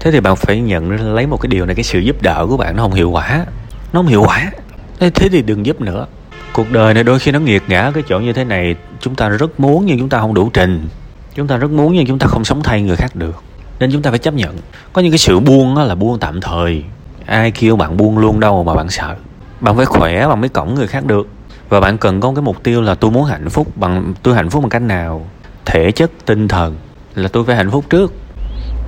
thế 0.00 0.10
thì 0.10 0.20
bạn 0.20 0.36
phải 0.36 0.60
nhận 0.60 1.14
lấy 1.14 1.26
một 1.26 1.36
cái 1.36 1.48
điều 1.48 1.66
này, 1.66 1.74
cái 1.74 1.84
sự 1.84 1.98
giúp 1.98 2.22
đỡ 2.22 2.46
của 2.48 2.56
bạn 2.56 2.76
nó 2.76 2.82
không 2.82 2.92
hiệu 2.92 3.10
quả. 3.10 3.46
Nó 3.92 3.98
không 4.00 4.06
hiệu 4.06 4.22
quả. 4.26 4.50
Thế 4.98 5.28
thì 5.28 5.42
đừng 5.42 5.66
giúp 5.66 5.80
nữa. 5.80 6.06
Cuộc 6.52 6.70
đời 6.72 6.94
này 6.94 7.04
đôi 7.04 7.18
khi 7.18 7.30
nó 7.30 7.40
nghiệt 7.40 7.62
ngã 7.68 7.90
cái 7.94 8.02
chỗ 8.08 8.18
như 8.18 8.32
thế 8.32 8.44
này, 8.44 8.74
chúng 9.00 9.14
ta 9.14 9.28
rất 9.28 9.60
muốn 9.60 9.86
nhưng 9.86 9.98
chúng 9.98 10.08
ta 10.08 10.20
không 10.20 10.34
đủ 10.34 10.50
trình. 10.52 10.88
Chúng 11.34 11.46
ta 11.46 11.56
rất 11.56 11.70
muốn 11.70 11.94
nhưng 11.94 12.06
chúng 12.06 12.18
ta 12.18 12.26
không 12.26 12.44
sống 12.44 12.62
thay 12.62 12.82
người 12.82 12.96
khác 12.96 13.16
được. 13.16 13.42
Nên 13.78 13.92
chúng 13.92 14.02
ta 14.02 14.10
phải 14.10 14.18
chấp 14.18 14.34
nhận. 14.34 14.56
Có 14.92 15.02
những 15.02 15.10
cái 15.12 15.18
sự 15.18 15.40
buông 15.40 15.76
là 15.76 15.94
buông 15.94 16.18
tạm 16.18 16.40
thời. 16.40 16.84
Ai 17.26 17.50
kêu 17.50 17.76
bạn 17.76 17.96
buông 17.96 18.18
luôn 18.18 18.40
đâu 18.40 18.64
mà 18.64 18.74
bạn 18.74 18.90
sợ. 18.90 19.16
Bạn 19.60 19.76
phải 19.76 19.86
khỏe, 19.86 20.28
bạn 20.28 20.40
mới 20.40 20.48
cổng 20.48 20.74
người 20.74 20.86
khác 20.86 21.04
được. 21.04 21.28
Và 21.68 21.80
bạn 21.80 21.98
cần 21.98 22.20
có 22.20 22.32
cái 22.34 22.42
mục 22.42 22.62
tiêu 22.62 22.82
là 22.82 22.94
tôi 22.94 23.10
muốn 23.10 23.24
hạnh 23.24 23.50
phúc 23.50 23.76
bằng, 23.76 24.14
tôi 24.22 24.34
hạnh 24.34 24.50
phúc 24.50 24.62
bằng 24.62 24.70
cách 24.70 24.82
nào? 24.82 25.26
Thể 25.64 25.92
chất, 25.92 26.10
tinh 26.26 26.48
thần 26.48 26.76
là 27.14 27.28
tôi 27.28 27.44
phải 27.44 27.56
hạnh 27.56 27.70
phúc 27.70 27.84
trước 27.90 28.12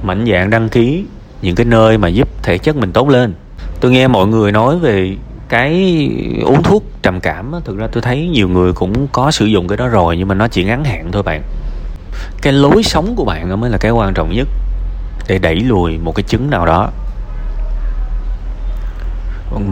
mạnh 0.03 0.27
dạng 0.33 0.51
đăng 0.51 0.69
ký 0.69 1.05
những 1.43 1.55
cái 1.55 1.67
nơi 1.67 1.99
mà 1.99 2.09
giúp 2.09 2.29
thể 2.43 2.59
chất 2.59 2.77
mình 2.77 2.93
tốt 2.93 3.09
lên. 3.09 3.35
Tôi 3.81 3.93
nghe 3.93 4.09
mọi 4.09 4.27
người 4.27 4.53
nói 4.53 4.79
về 4.79 5.17
cái 5.49 6.11
uống 6.45 6.63
thuốc 6.63 6.85
trầm 7.03 7.21
cảm 7.21 7.53
thực 7.65 7.79
ra 7.79 7.87
tôi 7.93 8.03
thấy 8.03 8.29
nhiều 8.29 8.49
người 8.49 8.73
cũng 8.73 9.07
có 9.13 9.31
sử 9.31 9.45
dụng 9.45 9.69
cái 9.69 9.77
đó 9.77 9.89
rồi, 9.89 10.17
nhưng 10.17 10.29
mà 10.29 10.35
nó 10.35 10.49
chỉ 10.49 10.65
ngắn 10.65 10.85
hạn 10.85 11.09
thôi 11.13 11.23
bạn. 11.23 11.43
Cái 12.43 12.53
lối 12.53 12.83
sống 12.83 13.15
của 13.17 13.25
bạn 13.25 13.61
mới 13.61 13.71
là 13.71 13.79
cái 13.79 13.91
quan 13.91 14.15
trọng 14.15 14.33
nhất 14.33 14.49
để 15.29 15.39
đẩy 15.39 15.57
lùi 15.57 15.99
một 15.99 16.15
cái 16.15 16.23
chứng 16.23 16.51
nào 16.51 16.67
đó. 16.67 16.91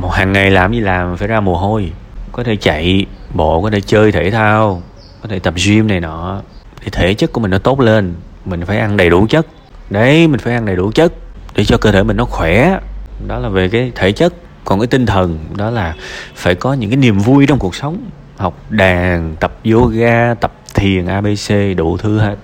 Một 0.01 0.13
hàng 0.13 0.33
ngày 0.33 0.51
làm 0.51 0.73
gì 0.73 0.81
làm, 0.81 1.17
phải 1.17 1.29
ra 1.29 1.41
mồ 1.41 1.57
hôi, 1.57 1.93
có 2.33 2.45
thể 2.45 2.57
chạy 2.57 3.07
bộ, 3.35 3.63
có 3.63 3.71
thể 3.71 3.81
chơi 3.81 4.13
thể 4.13 4.31
thao, 4.31 4.83
có 5.23 5.29
thể 5.29 5.39
tập 5.39 5.55
gym 5.67 5.87
này 5.87 6.01
nọ. 6.01 6.41
Thì 6.81 6.89
thể 6.93 7.15
chất 7.15 7.33
của 7.33 7.41
mình 7.41 7.51
nó 7.51 7.59
tốt 7.59 7.81
lên, 7.81 8.15
mình 8.45 8.67
phải 8.67 8.79
ăn 8.79 8.97
đầy 8.97 9.11
đủ 9.11 9.27
chất 9.27 9.47
đấy 9.91 10.29
mình 10.29 10.41
phải 10.41 10.55
ăn 10.55 10.67
đầy 10.67 10.77
đủ 10.77 10.91
chất 10.95 11.13
để 11.55 11.65
cho 11.65 11.79
cơ 11.79 11.93
thể 11.93 12.03
mình 12.03 12.17
nó 12.17 12.25
khỏe. 12.25 12.79
Đó 13.27 13.39
là 13.39 13.49
về 13.49 13.69
cái 13.69 13.93
thể 13.95 14.13
chất. 14.13 14.35
Còn 14.65 14.81
cái 14.81 14.87
tinh 14.87 15.07
thần 15.07 15.39
đó 15.57 15.71
là 15.71 15.95
phải 16.35 16.55
có 16.55 16.73
những 16.73 16.91
cái 16.91 16.97
niềm 16.97 17.19
vui 17.19 17.47
trong 17.47 17.59
cuộc 17.59 17.75
sống. 17.75 18.11
Học 18.37 18.59
đàn 18.71 19.37
tập 19.41 19.59
yoga 19.73 20.35
tập 20.35 20.53
thiền 20.75 21.07
abc 21.07 21.77
đủ 21.77 21.97
thứ 21.97 22.19
hết. 22.19 22.37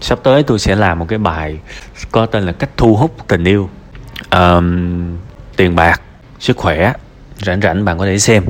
Sắp 0.00 0.18
tới 0.22 0.42
tôi 0.42 0.58
sẽ 0.58 0.76
làm 0.76 0.98
một 0.98 1.06
cái 1.08 1.18
bài 1.18 1.58
có 2.12 2.26
tên 2.26 2.42
là 2.42 2.52
cách 2.52 2.70
thu 2.76 2.96
hút 2.96 3.16
tình 3.28 3.44
yêu. 3.44 3.70
Um, 4.30 5.16
tiền 5.56 5.76
bạc 5.76 6.00
sức 6.38 6.56
khỏe 6.56 6.92
rảnh 7.42 7.60
rảnh 7.60 7.84
bạn 7.84 7.98
có 7.98 8.06
thể 8.06 8.18
xem. 8.18 8.44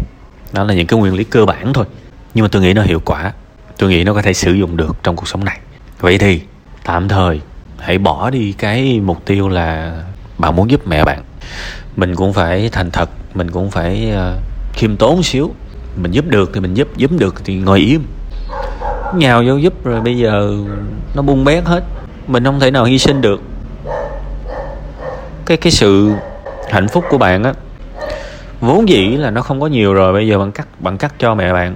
Đó 0.52 0.64
là 0.64 0.74
những 0.74 0.86
cái 0.86 1.00
nguyên 1.00 1.14
lý 1.14 1.24
cơ 1.24 1.46
bản 1.46 1.72
thôi. 1.72 1.84
Nhưng 2.34 2.42
mà 2.42 2.48
tôi 2.52 2.62
nghĩ 2.62 2.72
nó 2.72 2.82
hiệu 2.82 3.00
quả. 3.04 3.32
Tôi 3.78 3.90
nghĩ 3.90 4.04
nó 4.04 4.14
có 4.14 4.22
thể 4.22 4.32
sử 4.32 4.52
dụng 4.52 4.76
được 4.76 4.96
trong 5.02 5.16
cuộc 5.16 5.28
sống 5.28 5.44
này. 5.44 5.58
Vậy 6.00 6.18
thì 6.18 6.40
tạm 6.84 7.08
thời 7.08 7.40
hãy 7.78 7.98
bỏ 7.98 8.30
đi 8.30 8.52
cái 8.52 9.00
mục 9.00 9.24
tiêu 9.24 9.48
là 9.48 9.92
bạn 10.38 10.56
muốn 10.56 10.70
giúp 10.70 10.80
mẹ 10.86 11.04
bạn. 11.04 11.22
Mình 11.96 12.14
cũng 12.16 12.32
phải 12.32 12.68
thành 12.72 12.90
thật, 12.90 13.10
mình 13.34 13.50
cũng 13.50 13.70
phải 13.70 14.10
ờ, 14.10 14.36
khiêm 14.72 14.96
tốn 14.96 15.22
xíu. 15.22 15.50
Mình 15.96 16.12
giúp 16.12 16.24
được 16.28 16.50
thì 16.54 16.60
mình 16.60 16.74
giúp 16.74 16.88
giúp 16.96 17.10
được 17.18 17.34
thì 17.44 17.54
ngồi 17.54 17.78
im. 17.78 18.02
Nhào 19.14 19.42
vô 19.46 19.56
giúp 19.56 19.84
rồi 19.84 20.00
bây 20.00 20.18
giờ 20.18 20.56
nó 21.14 21.22
buông 21.22 21.44
bét 21.44 21.64
hết. 21.64 21.84
Mình 22.26 22.44
không 22.44 22.60
thể 22.60 22.70
nào 22.70 22.84
hy 22.84 22.98
sinh 22.98 23.20
được. 23.20 23.40
Cái 25.46 25.56
cái 25.56 25.72
sự 25.72 26.12
hạnh 26.70 26.88
phúc 26.88 27.04
của 27.10 27.18
bạn 27.18 27.44
á, 27.44 27.52
vốn 28.60 28.88
dĩ 28.88 29.16
là 29.16 29.30
nó 29.30 29.42
không 29.42 29.60
có 29.60 29.66
nhiều 29.66 29.94
rồi, 29.94 30.12
bây 30.12 30.28
giờ 30.28 30.38
bạn 30.38 30.52
cắt 30.52 30.68
bạn 30.80 30.98
cắt 30.98 31.14
cho 31.18 31.34
mẹ 31.34 31.52
bạn. 31.52 31.74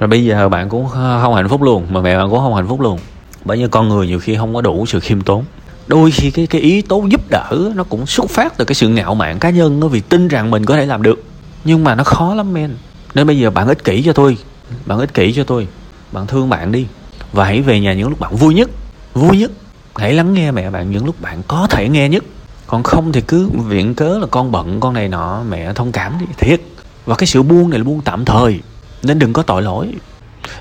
Rồi 0.00 0.08
bây 0.08 0.24
giờ 0.24 0.48
bạn 0.48 0.68
cũng 0.68 0.88
không 1.22 1.34
hạnh 1.34 1.48
phúc 1.48 1.62
luôn, 1.62 1.86
mà 1.90 2.00
mẹ 2.00 2.16
bạn 2.18 2.30
cũng 2.30 2.38
không 2.38 2.54
hạnh 2.54 2.68
phúc 2.68 2.80
luôn 2.80 2.98
bởi 3.44 3.58
như 3.58 3.68
con 3.68 3.88
người 3.88 4.06
nhiều 4.06 4.18
khi 4.18 4.36
không 4.36 4.54
có 4.54 4.60
đủ 4.60 4.86
sự 4.86 5.00
khiêm 5.00 5.20
tốn. 5.20 5.44
Đôi 5.86 6.10
khi 6.10 6.30
cái 6.30 6.46
cái 6.46 6.60
ý 6.60 6.82
tố 6.82 7.06
giúp 7.10 7.20
đỡ 7.30 7.72
nó 7.74 7.84
cũng 7.84 8.06
xuất 8.06 8.30
phát 8.30 8.56
từ 8.56 8.64
cái 8.64 8.74
sự 8.74 8.88
ngạo 8.88 9.14
mạn 9.14 9.38
cá 9.38 9.50
nhân 9.50 9.80
nó 9.80 9.86
vì 9.86 10.00
tin 10.00 10.28
rằng 10.28 10.50
mình 10.50 10.64
có 10.64 10.76
thể 10.76 10.86
làm 10.86 11.02
được. 11.02 11.24
Nhưng 11.64 11.84
mà 11.84 11.94
nó 11.94 12.04
khó 12.04 12.34
lắm 12.34 12.52
men. 12.52 12.76
Nên 13.14 13.26
bây 13.26 13.38
giờ 13.38 13.50
bạn 13.50 13.68
ích 13.68 13.84
kỷ 13.84 14.02
cho 14.02 14.12
tôi. 14.12 14.38
Bạn 14.86 14.98
ích 14.98 15.14
kỷ 15.14 15.32
cho 15.32 15.44
tôi. 15.44 15.68
Bạn 16.12 16.26
thương 16.26 16.48
bạn 16.48 16.72
đi. 16.72 16.86
Và 17.32 17.44
hãy 17.44 17.62
về 17.62 17.80
nhà 17.80 17.94
những 17.94 18.08
lúc 18.08 18.20
bạn 18.20 18.36
vui 18.36 18.54
nhất. 18.54 18.70
Vui 19.14 19.38
nhất. 19.38 19.50
Hãy 19.96 20.12
lắng 20.12 20.34
nghe 20.34 20.50
mẹ 20.50 20.70
bạn 20.70 20.90
những 20.90 21.06
lúc 21.06 21.20
bạn 21.20 21.42
có 21.48 21.66
thể 21.70 21.88
nghe 21.88 22.08
nhất. 22.08 22.24
Còn 22.66 22.82
không 22.82 23.12
thì 23.12 23.20
cứ 23.20 23.48
viện 23.48 23.94
cớ 23.94 24.18
là 24.18 24.26
con 24.30 24.52
bận, 24.52 24.80
con 24.80 24.94
này 24.94 25.08
nọ, 25.08 25.42
mẹ 25.50 25.72
thông 25.72 25.92
cảm 25.92 26.16
đi. 26.20 26.26
Thiệt. 26.38 26.60
Và 27.06 27.14
cái 27.14 27.26
sự 27.26 27.42
buông 27.42 27.70
này 27.70 27.78
là 27.78 27.84
buông 27.84 28.00
tạm 28.04 28.24
thời. 28.24 28.60
Nên 29.02 29.18
đừng 29.18 29.32
có 29.32 29.42
tội 29.42 29.62
lỗi. 29.62 29.94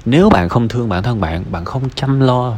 Nếu 0.05 0.29
bạn 0.29 0.49
không 0.49 0.67
thương 0.67 0.89
bản 0.89 1.03
thân 1.03 1.21
bạn 1.21 1.43
bạn 1.51 1.65
không 1.65 1.83
chăm 1.95 2.19
lo 2.19 2.53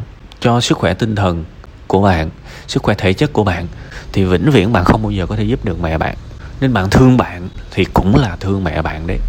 cho 0.46 0.62
sức 0.62 0.78
khỏe 0.78 0.94
tinh 0.94 1.16
thần 1.16 1.44
của 1.88 2.02
bạn, 2.02 2.30
sức 2.68 2.84
khỏe 2.84 2.96
thể 2.98 3.14
chất 3.14 3.34
của 3.34 3.44
bạn, 3.44 3.68
thì 4.12 4.24
vĩnh 4.24 4.52
viễn 4.52 4.74
bạn 4.74 4.86
không 4.86 5.04
bao 5.04 5.12
giờ 5.12 5.25
có 5.25 5.36
thể 5.36 5.44
giúp 5.44 5.66
được 5.66 5.82
mẹ 5.82 5.98
bạn. 5.98 6.16
Nên 6.62 6.74
bạn 6.74 6.90
thương 6.90 7.18
bạn 7.18 7.50
thì 7.72 7.86
cũng 7.94 8.16
là 8.16 8.36
thương 8.40 8.64
mẹ 8.64 8.82
bạn 8.82 9.08
đấy. 9.08 9.20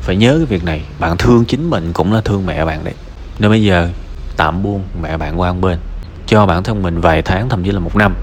Phải 0.00 0.16
nhớ 0.16 0.34
cái 0.36 0.46
việc 0.46 0.64
này, 0.64 0.82
bạn 0.98 1.16
thương 1.16 1.44
chính 1.44 1.70
mình 1.70 1.92
cũng 1.92 2.12
là 2.12 2.20
thương 2.20 2.46
mẹ 2.46 2.64
bạn 2.64 2.84
đấy. 2.84 2.94
Nên 3.38 3.50
bây 3.50 3.62
giờ 3.62 3.88
tạm 4.36 4.62
buông 4.62 4.84
mẹ 5.02 5.16
bạn 5.16 5.40
qua 5.40 5.52
một 5.52 5.60
bên, 5.60 5.78
cho 6.26 6.46
bản 6.46 6.62
thân 6.62 6.82
mình 6.82 7.00
vài 7.00 7.22
tháng, 7.22 7.48
thậm 7.48 7.64
chí 7.64 7.70
là 7.70 7.78
một 7.78 7.96
năm. 7.96 8.14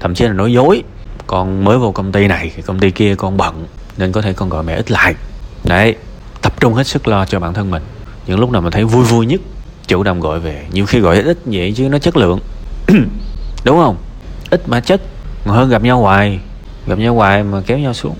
Thậm 0.00 0.14
chí 0.14 0.24
là 0.24 0.32
nói 0.32 0.52
dối, 0.52 0.82
con 1.26 1.64
mới 1.64 1.78
vào 1.78 1.92
công 1.92 2.12
ty 2.12 2.26
này 2.26 2.52
công 2.66 2.78
ty 2.78 2.90
kia 2.90 3.14
con 3.14 3.36
bận, 3.36 3.66
nên 3.96 4.12
có 4.12 4.22
thể 4.22 4.32
con 4.32 4.48
gọi 4.48 4.62
mẹ 4.62 4.74
ít 4.74 4.90
lại. 4.90 5.14
Đấy, 5.64 5.96
tập 6.42 6.60
trung 6.60 6.74
hết 6.74 6.86
sức 6.86 7.08
lo 7.08 7.24
cho 7.24 7.40
bản 7.40 7.54
thân 7.54 7.70
mình. 7.70 7.82
Những 8.26 8.40
lúc 8.40 8.50
nào 8.50 8.62
mà 8.62 8.70
thấy 8.70 8.84
vui 8.84 9.04
vui 9.04 9.26
nhất 9.26 9.40
chủ 9.88 10.02
động 10.02 10.20
gọi 10.20 10.40
về. 10.40 10.66
Nhiều 10.72 10.86
khi 10.86 11.00
gọi 11.00 11.22
ít 11.22 11.38
vậy 11.44 11.72
chứ 11.76 11.88
nó 11.88 11.98
chất 11.98 12.16
lượng. 12.16 12.40
Đúng 13.64 13.78
không? 13.78 13.96
Ít 14.50 14.68
mà 14.68 14.80
chất, 14.80 15.00
còn 15.44 15.56
hơn 15.56 15.68
gặp 15.68 15.82
nhau 15.82 16.00
hoài. 16.00 16.40
Gặp 16.86 16.98
nhau 16.98 17.14
hoài 17.14 17.42
mà 17.42 17.62
kéo 17.66 17.78
nhau 17.78 17.94
xuống. 17.94 18.16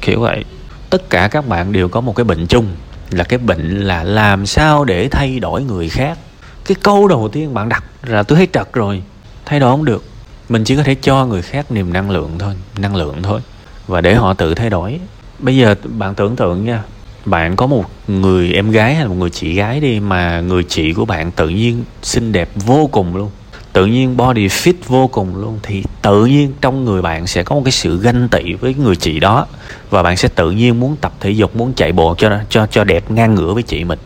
Kiểu 0.00 0.20
vậy. 0.20 0.44
Tất 0.90 1.10
cả 1.10 1.28
các 1.28 1.48
bạn 1.48 1.72
đều 1.72 1.88
có 1.88 2.00
một 2.00 2.16
cái 2.16 2.24
bệnh 2.24 2.46
chung, 2.46 2.66
là 3.10 3.24
cái 3.24 3.38
bệnh 3.38 3.80
là 3.80 4.04
làm 4.04 4.46
sao 4.46 4.84
để 4.84 5.08
thay 5.08 5.40
đổi 5.40 5.62
người 5.62 5.88
khác. 5.88 6.18
Cái 6.64 6.76
câu 6.82 7.08
đầu 7.08 7.28
tiên 7.32 7.54
bạn 7.54 7.68
đặt 7.68 7.84
là 8.02 8.22
tôi 8.22 8.36
thấy 8.36 8.48
trật 8.52 8.72
rồi. 8.72 9.02
Thay 9.44 9.60
đổi 9.60 9.70
không 9.70 9.84
được. 9.84 10.04
Mình 10.48 10.64
chỉ 10.64 10.76
có 10.76 10.82
thể 10.82 10.94
cho 10.94 11.26
người 11.26 11.42
khác 11.42 11.72
niềm 11.72 11.92
năng 11.92 12.10
lượng 12.10 12.30
thôi, 12.38 12.54
năng 12.78 12.96
lượng 12.96 13.22
thôi. 13.22 13.40
Và 13.86 14.00
để 14.00 14.14
họ 14.14 14.34
tự 14.34 14.54
thay 14.54 14.70
đổi. 14.70 15.00
Bây 15.38 15.56
giờ 15.56 15.74
bạn 15.84 16.14
tưởng 16.14 16.36
tượng 16.36 16.64
nha 16.64 16.82
bạn 17.26 17.56
có 17.56 17.66
một 17.66 17.84
người 18.08 18.52
em 18.52 18.70
gái 18.70 18.94
hay 18.94 19.02
là 19.02 19.08
một 19.08 19.14
người 19.18 19.30
chị 19.30 19.54
gái 19.54 19.80
đi 19.80 20.00
mà 20.00 20.40
người 20.40 20.64
chị 20.64 20.92
của 20.92 21.04
bạn 21.04 21.30
tự 21.30 21.48
nhiên 21.48 21.84
xinh 22.02 22.32
đẹp 22.32 22.48
vô 22.54 22.88
cùng 22.92 23.16
luôn. 23.16 23.30
Tự 23.72 23.86
nhiên 23.86 24.16
body 24.16 24.46
fit 24.46 24.74
vô 24.86 25.06
cùng 25.06 25.36
luôn. 25.36 25.58
Thì 25.62 25.84
tự 26.02 26.26
nhiên 26.26 26.52
trong 26.60 26.84
người 26.84 27.02
bạn 27.02 27.26
sẽ 27.26 27.42
có 27.42 27.54
một 27.54 27.62
cái 27.64 27.72
sự 27.72 28.00
ganh 28.00 28.28
tị 28.28 28.54
với 28.54 28.74
người 28.74 28.96
chị 28.96 29.20
đó. 29.20 29.46
Và 29.90 30.02
bạn 30.02 30.16
sẽ 30.16 30.28
tự 30.28 30.50
nhiên 30.50 30.80
muốn 30.80 30.96
tập 30.96 31.12
thể 31.20 31.30
dục, 31.30 31.56
muốn 31.56 31.72
chạy 31.76 31.92
bộ 31.92 32.14
cho 32.18 32.30
cho 32.50 32.66
cho 32.66 32.84
đẹp 32.84 33.10
ngang 33.10 33.34
ngửa 33.34 33.54
với 33.54 33.62
chị 33.62 33.84
mình. 33.84 33.98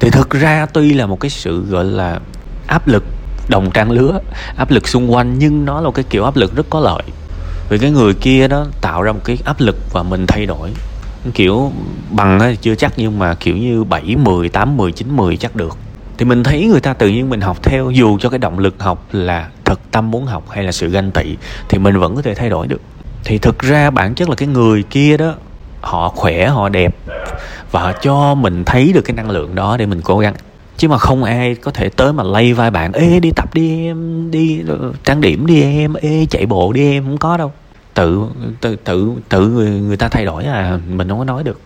Thì 0.00 0.10
thực 0.10 0.30
ra 0.30 0.66
tuy 0.66 0.92
là 0.94 1.06
một 1.06 1.20
cái 1.20 1.30
sự, 1.30 1.64
gọi 1.68 1.84
là, 1.84 2.20
áp 2.66 2.88
lực 2.88 3.04
đồng 3.48 3.70
trang 3.70 3.90
lứa, 3.90 4.20
áp 4.56 4.70
lực 4.70 4.88
xung 4.88 5.12
quanh, 5.12 5.38
nhưng 5.38 5.64
nó 5.64 5.80
là 5.80 5.84
một 5.84 5.94
cái 5.94 6.04
kiểu 6.10 6.24
áp 6.24 6.36
lực 6.36 6.56
rất 6.56 6.66
có 6.70 6.80
lợi. 6.80 7.02
Vì 7.68 7.78
cái 7.78 7.90
người 7.90 8.14
kia 8.14 8.48
đó 8.48 8.66
tạo 8.80 9.02
ra 9.02 9.12
một 9.12 9.20
cái 9.24 9.38
áp 9.44 9.60
lực 9.60 9.76
và 9.92 10.02
mình 10.02 10.26
thay 10.26 10.46
đổi 10.46 10.70
kiểu 11.34 11.72
bằng 12.10 12.38
thì 12.40 12.56
chưa 12.56 12.74
chắc 12.74 12.92
nhưng 12.96 13.18
mà 13.18 13.34
kiểu 13.34 13.56
như 13.56 13.84
7, 13.84 14.16
10, 14.16 14.48
8, 14.48 14.76
10, 14.76 14.92
9, 14.92 15.16
10 15.16 15.36
chắc 15.36 15.56
được. 15.56 15.76
Thì 16.18 16.24
mình 16.24 16.42
thấy 16.42 16.66
người 16.66 16.80
ta 16.80 16.94
tự 16.94 17.08
nhiên 17.08 17.30
mình 17.30 17.40
học 17.40 17.62
theo 17.62 17.90
dù 17.90 18.18
cho 18.18 18.28
cái 18.28 18.38
động 18.38 18.58
lực 18.58 18.74
học 18.78 19.06
là 19.12 19.48
thật 19.64 19.80
tâm 19.90 20.10
muốn 20.10 20.26
học 20.26 20.50
hay 20.50 20.64
là 20.64 20.72
sự 20.72 20.88
ganh 20.88 21.10
tị 21.10 21.36
thì 21.68 21.78
mình 21.78 21.98
vẫn 21.98 22.16
có 22.16 22.22
thể 22.22 22.34
thay 22.34 22.48
đổi 22.48 22.66
được. 22.66 22.80
Thì 23.24 23.38
thực 23.38 23.58
ra 23.58 23.90
bản 23.90 24.14
chất 24.14 24.28
là 24.28 24.34
cái 24.34 24.48
người 24.48 24.82
kia 24.82 25.16
đó 25.16 25.34
họ 25.80 26.08
khỏe 26.08 26.48
họ 26.48 26.68
đẹp 26.68 26.96
và 27.70 27.82
họ 27.82 27.92
cho 27.92 28.34
mình 28.34 28.64
thấy 28.64 28.92
được 28.92 29.02
cái 29.02 29.16
năng 29.16 29.30
lượng 29.30 29.54
đó 29.54 29.76
để 29.76 29.86
mình 29.86 30.00
cố 30.04 30.18
gắng. 30.18 30.34
Chứ 30.76 30.88
mà 30.88 30.98
không 30.98 31.24
ai 31.24 31.54
có 31.54 31.70
thể 31.70 31.88
tới 31.88 32.12
mà 32.12 32.22
lay 32.22 32.54
vai 32.54 32.70
bạn 32.70 32.92
ê 32.92 33.20
đi 33.20 33.30
tập 33.30 33.54
đi 33.54 33.86
em 33.86 34.30
đi 34.30 34.62
trang 35.04 35.20
điểm 35.20 35.46
đi 35.46 35.62
em 35.62 35.94
ê 35.94 36.26
chạy 36.30 36.46
bộ 36.46 36.72
đi 36.72 36.92
em 36.92 37.04
không 37.04 37.18
có 37.18 37.36
đâu 37.36 37.52
tự 37.98 38.26
tự 38.60 38.76
tự 38.76 39.12
tự 39.28 39.48
người, 39.48 39.70
người 39.70 39.96
ta 39.96 40.08
thay 40.08 40.24
đổi 40.24 40.44
à 40.44 40.78
mình 40.88 41.08
không 41.08 41.18
có 41.18 41.24
nói 41.24 41.44
được. 41.44 41.60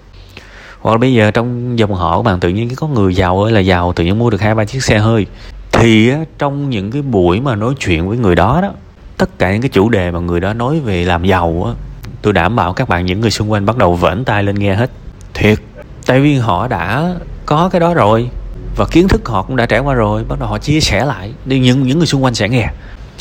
Hoặc 0.81 0.93
là 0.93 0.99
bây 0.99 1.15
giờ 1.15 1.31
trong 1.31 1.79
dòng 1.79 1.95
họ 1.95 2.17
của 2.17 2.23
bạn 2.23 2.41
tự 2.41 2.49
nhiên 2.49 2.75
có 2.77 2.87
người 2.87 3.15
giàu 3.15 3.43
ơi 3.43 3.53
là 3.53 3.61
giàu 3.61 3.93
tự 3.93 4.05
nhiên 4.05 4.19
mua 4.19 4.31
được 4.31 4.41
hai 4.41 4.55
ba 4.55 4.65
chiếc 4.65 4.85
xe 4.85 4.99
hơi. 4.99 5.27
Thì 5.73 6.13
trong 6.39 6.71
những 6.71 6.91
cái 6.91 7.03
buổi 7.03 7.41
mà 7.41 7.55
nói 7.55 7.75
chuyện 7.79 8.09
với 8.09 8.19
người 8.19 8.35
đó 8.35 8.61
đó 8.63 8.73
tất 9.17 9.39
cả 9.39 9.53
những 9.53 9.63
cái 9.63 9.69
chủ 9.69 9.89
đề 9.89 10.11
mà 10.11 10.21
người 10.21 10.41
đó 10.41 10.53
nói 10.53 10.81
về 10.81 11.05
làm 11.05 11.25
giàu 11.25 11.65
á 11.67 11.73
tôi 12.23 12.33
đảm 12.33 12.57
bảo 12.57 12.73
các 12.73 12.89
bạn 12.89 13.07
những 13.07 13.21
người 13.21 13.31
xung 13.31 13.53
quanh 13.53 13.67
bắt 13.67 13.77
đầu 13.77 13.95
vểnh 13.95 14.25
tai 14.25 14.43
lên 14.43 14.55
nghe 14.55 14.75
hết. 14.75 14.91
Thiệt 15.35 15.59
tại 16.07 16.21
vì 16.21 16.37
họ 16.37 16.69
đã 16.69 17.15
có 17.47 17.69
cái 17.69 17.81
đó 17.81 17.95
rồi 17.95 18.29
và 18.77 18.85
kiến 18.85 19.09
thức 19.09 19.29
họ 19.29 19.43
cũng 19.43 19.57
đã 19.57 19.67
trải 19.67 19.81
qua 19.81 19.95
rồi 19.95 20.25
bắt 20.25 20.39
đầu 20.41 20.49
họ 20.49 20.59
chia 20.59 20.81
sẻ 20.81 21.05
lại. 21.05 21.33
Nên 21.45 21.63
những 21.63 21.83
những 21.83 21.99
người 21.99 22.07
xung 22.07 22.25
quanh 22.25 22.35
sẽ 22.35 22.49
nghe 22.49 22.69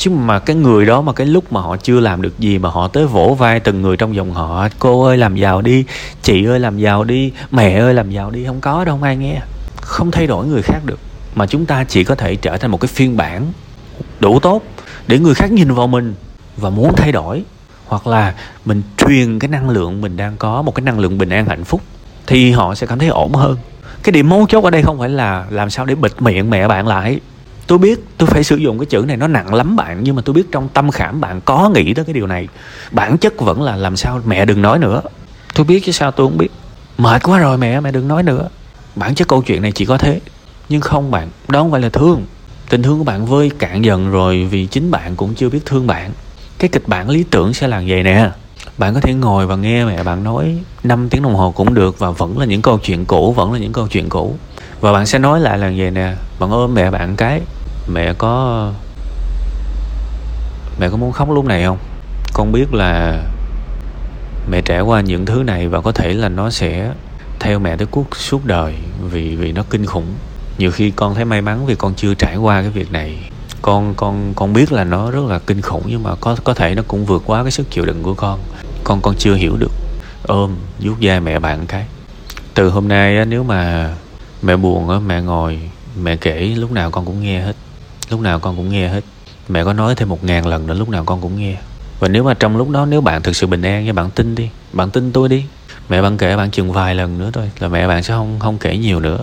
chứ 0.02 0.10
mà 0.10 0.38
cái 0.38 0.56
người 0.56 0.86
đó 0.86 1.00
mà 1.00 1.12
cái 1.12 1.26
lúc 1.26 1.52
mà 1.52 1.60
họ 1.60 1.76
chưa 1.76 2.00
làm 2.00 2.22
được 2.22 2.38
gì 2.38 2.58
mà 2.58 2.68
họ 2.68 2.88
tới 2.88 3.06
vỗ 3.06 3.36
vai 3.38 3.60
từng 3.60 3.82
người 3.82 3.96
trong 3.96 4.14
dòng 4.14 4.32
họ, 4.32 4.68
cô 4.78 5.04
ơi, 5.04 5.16
làm 5.16 5.36
giàu 5.36 5.62
đi, 5.62 5.84
chị 6.22 6.46
ơi, 6.46 6.60
làm 6.60 6.78
giàu 6.78 7.04
đi, 7.04 7.32
mẹ 7.50 7.78
ơi, 7.78 7.94
làm 7.94 8.10
giàu 8.10 8.30
đi. 8.30 8.44
Không 8.46 8.60
có 8.60 8.84
đâu, 8.84 8.94
không 8.94 9.02
ai 9.02 9.16
nghe. 9.16 9.40
Không 9.80 10.10
thay 10.10 10.26
đổi 10.26 10.46
người 10.46 10.62
khác 10.62 10.78
được. 10.84 10.98
Mà 11.34 11.46
chúng 11.46 11.66
ta 11.66 11.84
chỉ 11.84 12.04
có 12.04 12.14
thể 12.14 12.36
trở 12.36 12.56
thành 12.56 12.70
một 12.70 12.80
cái 12.80 12.88
phiên 12.88 13.16
bản 13.16 13.52
đủ 14.20 14.40
tốt 14.40 14.62
để 15.06 15.18
người 15.18 15.34
khác 15.34 15.52
nhìn 15.52 15.74
vào 15.74 15.86
mình 15.86 16.14
và 16.56 16.70
muốn 16.70 16.92
thay 16.96 17.12
đổi. 17.12 17.42
Hoặc 17.86 18.06
là 18.06 18.34
mình 18.64 18.82
truyền 18.96 19.38
cái 19.38 19.48
năng 19.48 19.70
lượng 19.70 20.00
mình 20.00 20.16
đang 20.16 20.36
có, 20.36 20.62
một 20.62 20.74
cái 20.74 20.82
năng 20.82 20.98
lượng 20.98 21.18
bình 21.18 21.28
an, 21.28 21.46
hạnh 21.46 21.64
phúc, 21.64 21.80
thì 22.26 22.50
họ 22.50 22.74
sẽ 22.74 22.86
cảm 22.86 22.98
thấy 22.98 23.08
ổn 23.08 23.32
hơn. 23.32 23.56
Cái 24.02 24.12
điểm 24.12 24.28
mấu 24.28 24.46
chốt 24.48 24.64
ở 24.64 24.70
đây 24.70 24.82
không 24.82 24.98
phải 24.98 25.08
là 25.08 25.46
làm 25.50 25.70
sao 25.70 25.84
để 25.84 25.94
bịt 25.94 26.22
miệng 26.22 26.50
mẹ 26.50 26.68
bạn 26.68 26.86
lại 26.86 27.20
tôi 27.66 27.78
biết, 27.78 28.04
tôi 28.18 28.28
phải 28.28 28.44
sử 28.44 28.56
dụng 28.56 28.78
cái 28.78 28.86
chữ 28.86 29.04
này, 29.08 29.16
nó 29.16 29.26
nặng 29.28 29.54
lắm 29.54 29.76
bạn, 29.76 30.02
nhưng 30.02 30.16
mà 30.16 30.22
tôi 30.24 30.34
biết 30.34 30.52
trong 30.52 30.68
tâm 30.68 30.90
khảm 30.90 31.20
bạn 31.20 31.40
có 31.40 31.70
nghĩ 31.74 31.94
tới 31.94 32.04
cái 32.04 32.14
điều 32.14 32.26
này. 32.26 32.48
Bản 32.90 33.18
chất 33.18 33.40
vẫn 33.40 33.62
là 33.62 33.76
làm 33.76 33.96
sao 33.96 34.20
mẹ 34.26 34.44
đừng 34.44 34.62
nói 34.62 34.78
nữa. 34.78 35.02
Tôi 35.54 35.66
biết 35.66 35.84
chứ 35.84 35.92
sao 35.92 36.10
tôi 36.10 36.26
không 36.26 36.38
biết. 36.38 36.48
Mệt 36.98 37.22
quá 37.22 37.38
rồi 37.38 37.58
mẹ 37.58 37.80
mẹ 37.80 37.90
đừng 37.92 38.08
nói 38.08 38.22
nữa. 38.22 38.48
Bản 38.96 39.14
chất 39.14 39.28
câu 39.28 39.42
chuyện 39.42 39.62
này 39.62 39.72
chỉ 39.72 39.84
có 39.84 39.98
thế. 39.98 40.20
Nhưng 40.68 40.80
không 40.80 41.10
bạn, 41.10 41.28
đó 41.48 41.60
không 41.60 41.70
phải 41.70 41.80
là 41.80 41.88
thương. 41.88 42.22
Tình 42.70 42.82
thương 42.82 42.98
của 42.98 43.04
bạn 43.04 43.26
vơi 43.26 43.50
cạn 43.58 43.84
dần 43.84 44.10
rồi 44.10 44.48
vì 44.50 44.66
chính 44.66 44.90
bạn 44.90 45.16
cũng 45.16 45.34
chưa 45.34 45.48
biết 45.48 45.66
thương 45.66 45.86
bạn. 45.86 46.10
Cái 46.58 46.68
kịch 46.68 46.88
bản 46.88 47.10
lý 47.10 47.24
tưởng 47.30 47.54
sẽ 47.54 47.68
là 47.68 47.82
vậy 47.86 48.02
nè. 48.02 48.30
Bạn 48.78 48.94
có 48.94 49.00
thể 49.00 49.14
ngồi 49.14 49.46
và 49.46 49.56
nghe 49.56 49.84
mẹ 49.84 50.02
bạn 50.02 50.24
nói. 50.24 50.58
5 50.84 51.08
tiếng 51.08 51.22
đồng 51.22 51.34
hồ 51.34 51.50
cũng 51.50 51.74
được 51.74 51.98
và 51.98 52.10
vẫn 52.10 52.38
là 52.38 52.44
những 52.44 52.62
câu 52.62 52.78
chuyện 52.78 53.04
cũ, 53.04 53.32
vẫn 53.32 53.52
là 53.52 53.58
những 53.58 53.72
câu 53.72 53.88
chuyện 53.88 54.08
cũ 54.08 54.36
và 54.82 54.92
bạn 54.92 55.06
sẽ 55.06 55.18
nói 55.18 55.40
lại 55.40 55.58
là 55.58 55.72
vậy 55.76 55.90
nè? 55.90 56.14
Bạn 56.38 56.50
ôm 56.50 56.74
mẹ 56.74 56.90
bạn 56.90 57.16
cái 57.16 57.40
mẹ 57.88 58.12
có 58.18 58.70
mẹ 60.80 60.88
có 60.88 60.96
muốn 60.96 61.12
khóc 61.12 61.30
lúc 61.30 61.44
này 61.44 61.64
không? 61.64 61.78
Con 62.32 62.52
biết 62.52 62.74
là 62.74 63.22
mẹ 64.50 64.60
trải 64.60 64.80
qua 64.80 65.00
những 65.00 65.26
thứ 65.26 65.42
này 65.42 65.68
và 65.68 65.80
có 65.80 65.92
thể 65.92 66.14
là 66.14 66.28
nó 66.28 66.50
sẽ 66.50 66.92
theo 67.40 67.58
mẹ 67.58 67.76
tới 67.76 67.86
cuộc 67.90 68.16
suốt 68.16 68.44
đời 68.44 68.74
vì 69.10 69.36
vì 69.36 69.52
nó 69.52 69.62
kinh 69.70 69.86
khủng. 69.86 70.06
Nhiều 70.58 70.70
khi 70.70 70.90
con 70.90 71.14
thấy 71.14 71.24
may 71.24 71.40
mắn 71.40 71.66
vì 71.66 71.74
con 71.74 71.94
chưa 71.94 72.14
trải 72.14 72.36
qua 72.36 72.60
cái 72.60 72.70
việc 72.70 72.92
này. 72.92 73.30
Con 73.62 73.94
con 73.96 74.32
con 74.36 74.52
biết 74.52 74.72
là 74.72 74.84
nó 74.84 75.10
rất 75.10 75.24
là 75.28 75.38
kinh 75.38 75.62
khủng 75.62 75.82
nhưng 75.86 76.02
mà 76.02 76.14
có 76.20 76.36
có 76.44 76.54
thể 76.54 76.74
nó 76.74 76.82
cũng 76.88 77.06
vượt 77.06 77.22
quá 77.26 77.42
cái 77.42 77.50
sức 77.50 77.70
chịu 77.70 77.84
đựng 77.84 78.02
của 78.02 78.14
con. 78.14 78.40
Con 78.84 79.00
con 79.02 79.14
chưa 79.18 79.34
hiểu 79.34 79.56
được. 79.56 79.72
Ôm 80.22 80.56
vuốt 80.80 81.00
da 81.00 81.20
mẹ 81.20 81.38
bạn 81.38 81.66
cái. 81.66 81.86
Từ 82.54 82.70
hôm 82.70 82.88
nay 82.88 83.16
á, 83.16 83.24
nếu 83.24 83.42
mà 83.42 83.90
mẹ 84.42 84.56
buồn 84.56 84.90
á, 84.90 84.98
mẹ 84.98 85.20
ngồi, 85.20 85.58
mẹ 86.02 86.16
kể, 86.16 86.40
lúc 86.40 86.72
nào 86.72 86.90
con 86.90 87.04
cũng 87.04 87.22
nghe 87.22 87.40
hết. 87.40 87.56
Lúc 88.10 88.20
nào 88.20 88.38
con 88.38 88.56
cũng 88.56 88.68
nghe 88.68 88.88
hết. 88.88 89.04
Mẹ 89.48 89.64
có 89.64 89.72
nói 89.72 89.94
thêm 89.94 90.08
một 90.08 90.24
ngàn 90.24 90.46
lần 90.46 90.66
nữa, 90.66 90.74
lúc 90.74 90.88
nào 90.88 91.04
con 91.04 91.20
cũng 91.20 91.36
nghe. 91.36 91.56
Và 92.00 92.08
nếu 92.08 92.24
mà 92.24 92.34
trong 92.34 92.56
lúc 92.56 92.68
đó, 92.70 92.86
nếu 92.86 93.00
bạn 93.00 93.22
thực 93.22 93.36
sự 93.36 93.46
bình 93.46 93.62
an 93.62 93.86
thì 93.86 93.92
bạn 93.92 94.10
tin 94.10 94.34
đi, 94.34 94.48
bạn 94.72 94.90
tin 94.90 95.12
tôi 95.12 95.28
đi. 95.28 95.44
Mẹ 95.88 96.02
bạn 96.02 96.18
kể 96.18 96.36
bạn 96.36 96.50
chừng 96.50 96.72
vài 96.72 96.94
lần 96.94 97.18
nữa 97.18 97.30
thôi, 97.32 97.50
là 97.58 97.68
mẹ 97.68 97.88
bạn 97.88 98.02
sẽ 98.02 98.14
không 98.14 98.38
không 98.38 98.58
kể 98.58 98.76
nhiều 98.76 99.00
nữa. 99.00 99.18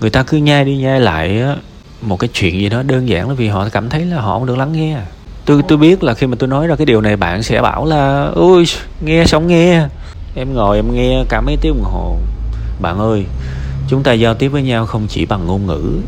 Người 0.00 0.10
ta 0.10 0.22
cứ 0.22 0.36
nhai 0.36 0.64
đi, 0.64 0.76
nhai 0.76 1.00
lại 1.00 1.40
á, 1.40 1.56
một 2.02 2.16
cái 2.16 2.30
chuyện 2.32 2.60
gì 2.60 2.68
đó 2.68 2.82
đơn 2.82 3.08
giản 3.08 3.28
là 3.28 3.34
vì 3.34 3.48
họ 3.48 3.68
cảm 3.68 3.88
thấy 3.88 4.04
là 4.04 4.20
họ 4.20 4.38
không 4.38 4.46
được 4.46 4.58
lắng 4.58 4.72
nghe. 4.72 4.98
Tôi 5.44 5.62
tôi 5.68 5.78
biết 5.78 6.02
là 6.02 6.14
khi 6.14 6.26
mà 6.26 6.36
tôi 6.38 6.48
nói 6.48 6.66
ra 6.66 6.76
cái 6.76 6.86
điều 6.86 7.00
này, 7.00 7.16
bạn 7.16 7.42
sẽ 7.42 7.62
bảo 7.62 7.86
là 7.86 8.30
ui 8.34 8.64
nghe 9.00 9.24
xong 9.26 9.46
nghe. 9.46 9.86
Em 10.34 10.54
ngồi, 10.54 10.76
em 10.76 10.94
nghe 10.94 11.24
cả 11.28 11.40
mấy 11.40 11.56
tiếng 11.60 11.74
đồng 11.74 11.92
hồ. 11.92 12.18
Bạn 12.80 12.98
ơi 12.98 13.24
chúng 13.88 14.02
ta 14.02 14.12
giao 14.12 14.34
tiếp 14.34 14.48
với 14.48 14.62
nhau 14.62 14.86
không 14.86 15.06
chỉ 15.08 15.26
bằng 15.26 15.46
ngôn 15.46 15.66
ngữ 15.66 16.00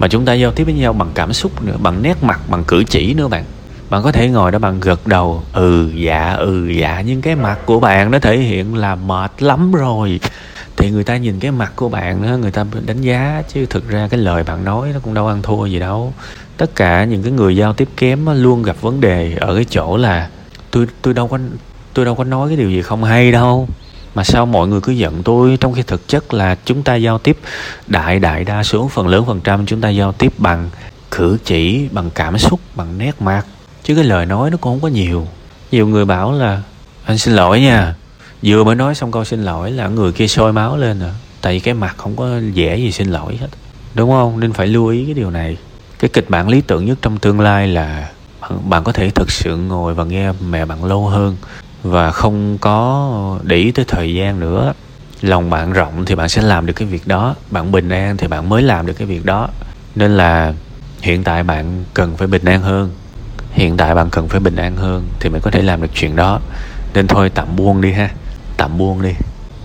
mà 0.00 0.08
chúng 0.08 0.24
ta 0.24 0.34
giao 0.34 0.52
tiếp 0.52 0.64
với 0.64 0.74
nhau 0.74 0.92
bằng 0.92 1.10
cảm 1.14 1.32
xúc 1.32 1.62
nữa 1.62 1.76
bằng 1.82 2.02
nét 2.02 2.22
mặt 2.22 2.40
bằng 2.48 2.64
cử 2.64 2.84
chỉ 2.84 3.14
nữa 3.14 3.28
bạn. 3.28 3.44
Bạn 3.90 4.02
có 4.02 4.12
thể 4.12 4.28
ngồi 4.28 4.52
đó 4.52 4.58
bằng 4.58 4.80
gật 4.80 5.06
đầu 5.06 5.42
ừ 5.52 5.90
dạ 5.94 6.32
ừ 6.32 6.68
dạ. 6.68 7.02
Nhưng 7.06 7.22
cái 7.22 7.36
mặt 7.36 7.58
của 7.66 7.80
bạn 7.80 8.10
nó 8.10 8.18
thể 8.18 8.38
hiện 8.38 8.74
là 8.74 8.94
mệt 8.94 9.42
lắm 9.42 9.72
rồi. 9.72 10.20
Thì 10.76 10.90
người 10.90 11.04
ta 11.04 11.16
nhìn 11.16 11.40
cái 11.40 11.50
mặt 11.50 11.72
của 11.76 11.88
bạn 11.88 12.22
đó, 12.22 12.36
người 12.36 12.50
ta 12.50 12.64
đánh 12.86 13.00
giá 13.00 13.42
chứ 13.48 13.66
thực 13.66 13.88
ra 13.88 14.08
cái 14.10 14.20
lời 14.20 14.42
bạn 14.42 14.64
nói 14.64 14.90
nó 14.94 15.00
cũng 15.00 15.14
đâu 15.14 15.26
ăn 15.26 15.42
thua 15.42 15.66
gì 15.66 15.78
đâu. 15.78 16.14
Tất 16.56 16.76
cả 16.76 17.04
những 17.04 17.22
cái 17.22 17.32
người 17.32 17.56
giao 17.56 17.72
tiếp 17.72 17.88
kém 17.96 18.26
luôn 18.42 18.62
gặp 18.62 18.76
vấn 18.80 19.00
đề 19.00 19.36
ở 19.40 19.54
cái 19.54 19.64
chỗ 19.64 19.96
là 19.96 20.28
tôi 20.70 20.86
tôi 21.02 21.14
đâu 21.14 21.28
có 21.28 21.38
tôi 21.94 22.04
đâu 22.04 22.14
có 22.14 22.24
nói 22.24 22.48
cái 22.48 22.56
điều 22.56 22.70
gì 22.70 22.82
không 22.82 23.04
hay 23.04 23.32
đâu 23.32 23.68
mà 24.14 24.24
sao 24.24 24.46
mọi 24.46 24.68
người 24.68 24.80
cứ 24.80 24.92
giận 24.92 25.22
tôi? 25.22 25.56
Trong 25.60 25.72
khi 25.72 25.82
thực 25.82 26.08
chất 26.08 26.34
là 26.34 26.56
chúng 26.64 26.82
ta 26.82 26.94
giao 26.94 27.18
tiếp 27.18 27.38
đại 27.86 28.18
đại 28.18 28.44
đa 28.44 28.62
số 28.62 28.88
phần 28.88 29.08
lớn 29.08 29.24
phần 29.26 29.40
trăm 29.40 29.66
chúng 29.66 29.80
ta 29.80 29.88
giao 29.88 30.12
tiếp 30.12 30.32
bằng 30.38 30.70
cử 31.10 31.38
chỉ 31.44 31.88
bằng 31.92 32.10
cảm 32.14 32.38
xúc 32.38 32.60
bằng 32.74 32.98
nét 32.98 33.22
mặt. 33.22 33.46
Chứ 33.82 33.94
cái 33.94 34.04
lời 34.04 34.26
nói 34.26 34.50
nó 34.50 34.56
cũng 34.56 34.72
không 34.72 34.80
có 34.80 34.88
nhiều. 34.88 35.26
Nhiều 35.72 35.86
người 35.86 36.04
bảo 36.04 36.32
là 36.32 36.62
anh 37.04 37.18
xin 37.18 37.34
lỗi 37.34 37.60
nha. 37.60 37.94
Vừa 38.42 38.64
mới 38.64 38.74
nói 38.74 38.94
xong 38.94 39.12
câu 39.12 39.24
xin 39.24 39.42
lỗi 39.42 39.70
là 39.70 39.88
người 39.88 40.12
kia 40.12 40.26
sôi 40.26 40.52
máu 40.52 40.76
lên 40.76 41.00
à. 41.00 41.12
Tại 41.40 41.52
vì 41.52 41.60
cái 41.60 41.74
mặt 41.74 41.94
không 41.96 42.16
có 42.16 42.28
dễ 42.52 42.76
gì 42.76 42.92
xin 42.92 43.08
lỗi 43.08 43.36
hết. 43.40 43.48
Đúng 43.94 44.10
không? 44.10 44.40
Nên 44.40 44.52
phải 44.52 44.66
lưu 44.66 44.86
ý 44.86 45.04
cái 45.04 45.14
điều 45.14 45.30
này. 45.30 45.56
Cái 45.98 46.10
kịch 46.12 46.30
bản 46.30 46.48
lý 46.48 46.60
tưởng 46.60 46.86
nhất 46.86 46.98
trong 47.02 47.18
tương 47.18 47.40
lai 47.40 47.68
là 47.68 48.10
bạn, 48.40 48.70
bạn 48.70 48.84
có 48.84 48.92
thể 48.92 49.10
thực 49.10 49.30
sự 49.30 49.56
ngồi 49.56 49.94
và 49.94 50.04
nghe 50.04 50.32
mẹ 50.32 50.64
bạn 50.64 50.84
lâu 50.84 51.06
hơn 51.06 51.36
và 51.82 52.10
không 52.10 52.58
có 52.58 53.38
để 53.42 53.56
ý 53.56 53.72
tới 53.72 53.84
thời 53.88 54.14
gian 54.14 54.40
nữa. 54.40 54.72
Lòng 55.20 55.50
bạn 55.50 55.72
rộng 55.72 56.04
thì 56.04 56.14
bạn 56.14 56.28
sẽ 56.28 56.42
làm 56.42 56.66
được 56.66 56.72
cái 56.72 56.88
việc 56.88 57.06
đó, 57.06 57.34
bạn 57.50 57.72
bình 57.72 57.88
an 57.88 58.16
thì 58.16 58.26
bạn 58.26 58.48
mới 58.48 58.62
làm 58.62 58.86
được 58.86 58.92
cái 58.92 59.06
việc 59.06 59.24
đó. 59.24 59.48
Nên 59.94 60.16
là 60.16 60.52
hiện 61.00 61.24
tại 61.24 61.42
bạn 61.42 61.84
cần 61.94 62.16
phải 62.16 62.26
bình 62.26 62.44
an 62.44 62.62
hơn. 62.62 62.90
Hiện 63.52 63.76
tại 63.76 63.94
bạn 63.94 64.10
cần 64.10 64.28
phải 64.28 64.40
bình 64.40 64.56
an 64.56 64.76
hơn 64.76 65.08
thì 65.20 65.28
mới 65.28 65.40
có 65.40 65.50
thể 65.50 65.62
làm 65.62 65.82
được 65.82 65.90
chuyện 65.94 66.16
đó. 66.16 66.40
Nên 66.94 67.06
thôi, 67.06 67.30
tạm 67.34 67.56
buông 67.56 67.80
đi 67.80 67.92
ha, 67.92 68.10
tạm 68.56 68.78
buông 68.78 69.02
đi. 69.02 69.12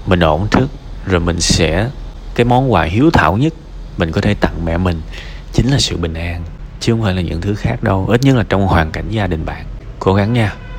Mình 0.06 0.20
ổn 0.20 0.48
trước, 0.52 0.68
rồi 1.06 1.20
mình 1.20 1.42
sẽ, 1.42 1.90
cái 2.36 2.46
món 2.46 2.74
quà 2.74 2.84
hiếu 2.84 3.12
thảo 3.12 3.38
nhất, 3.38 3.54
mình 3.98 4.12
có 4.12 4.22
thể 4.22 4.34
tặng 4.34 4.66
mẹ 4.66 4.78
mình 4.78 5.02
chính 5.54 5.68
là 5.68 5.80
sự 5.80 5.98
bình 5.98 6.14
an, 6.14 6.44
chứ 6.80 6.94
không 6.94 7.04
phải 7.04 7.14
là 7.14 7.22
những 7.22 7.42
thứ 7.42 7.56
khác 7.56 7.84
đâu, 7.84 8.06
ít 8.10 8.22
nhất 8.24 8.36
là 8.36 8.44
trong 8.50 8.68
hoàn 8.68 8.92
cảnh 8.92 9.06
gia 9.10 9.28
đình 9.28 9.46
bạn. 9.46 9.66
Cố 10.00 10.14
gắng 10.14 10.34
nha. 10.34 10.54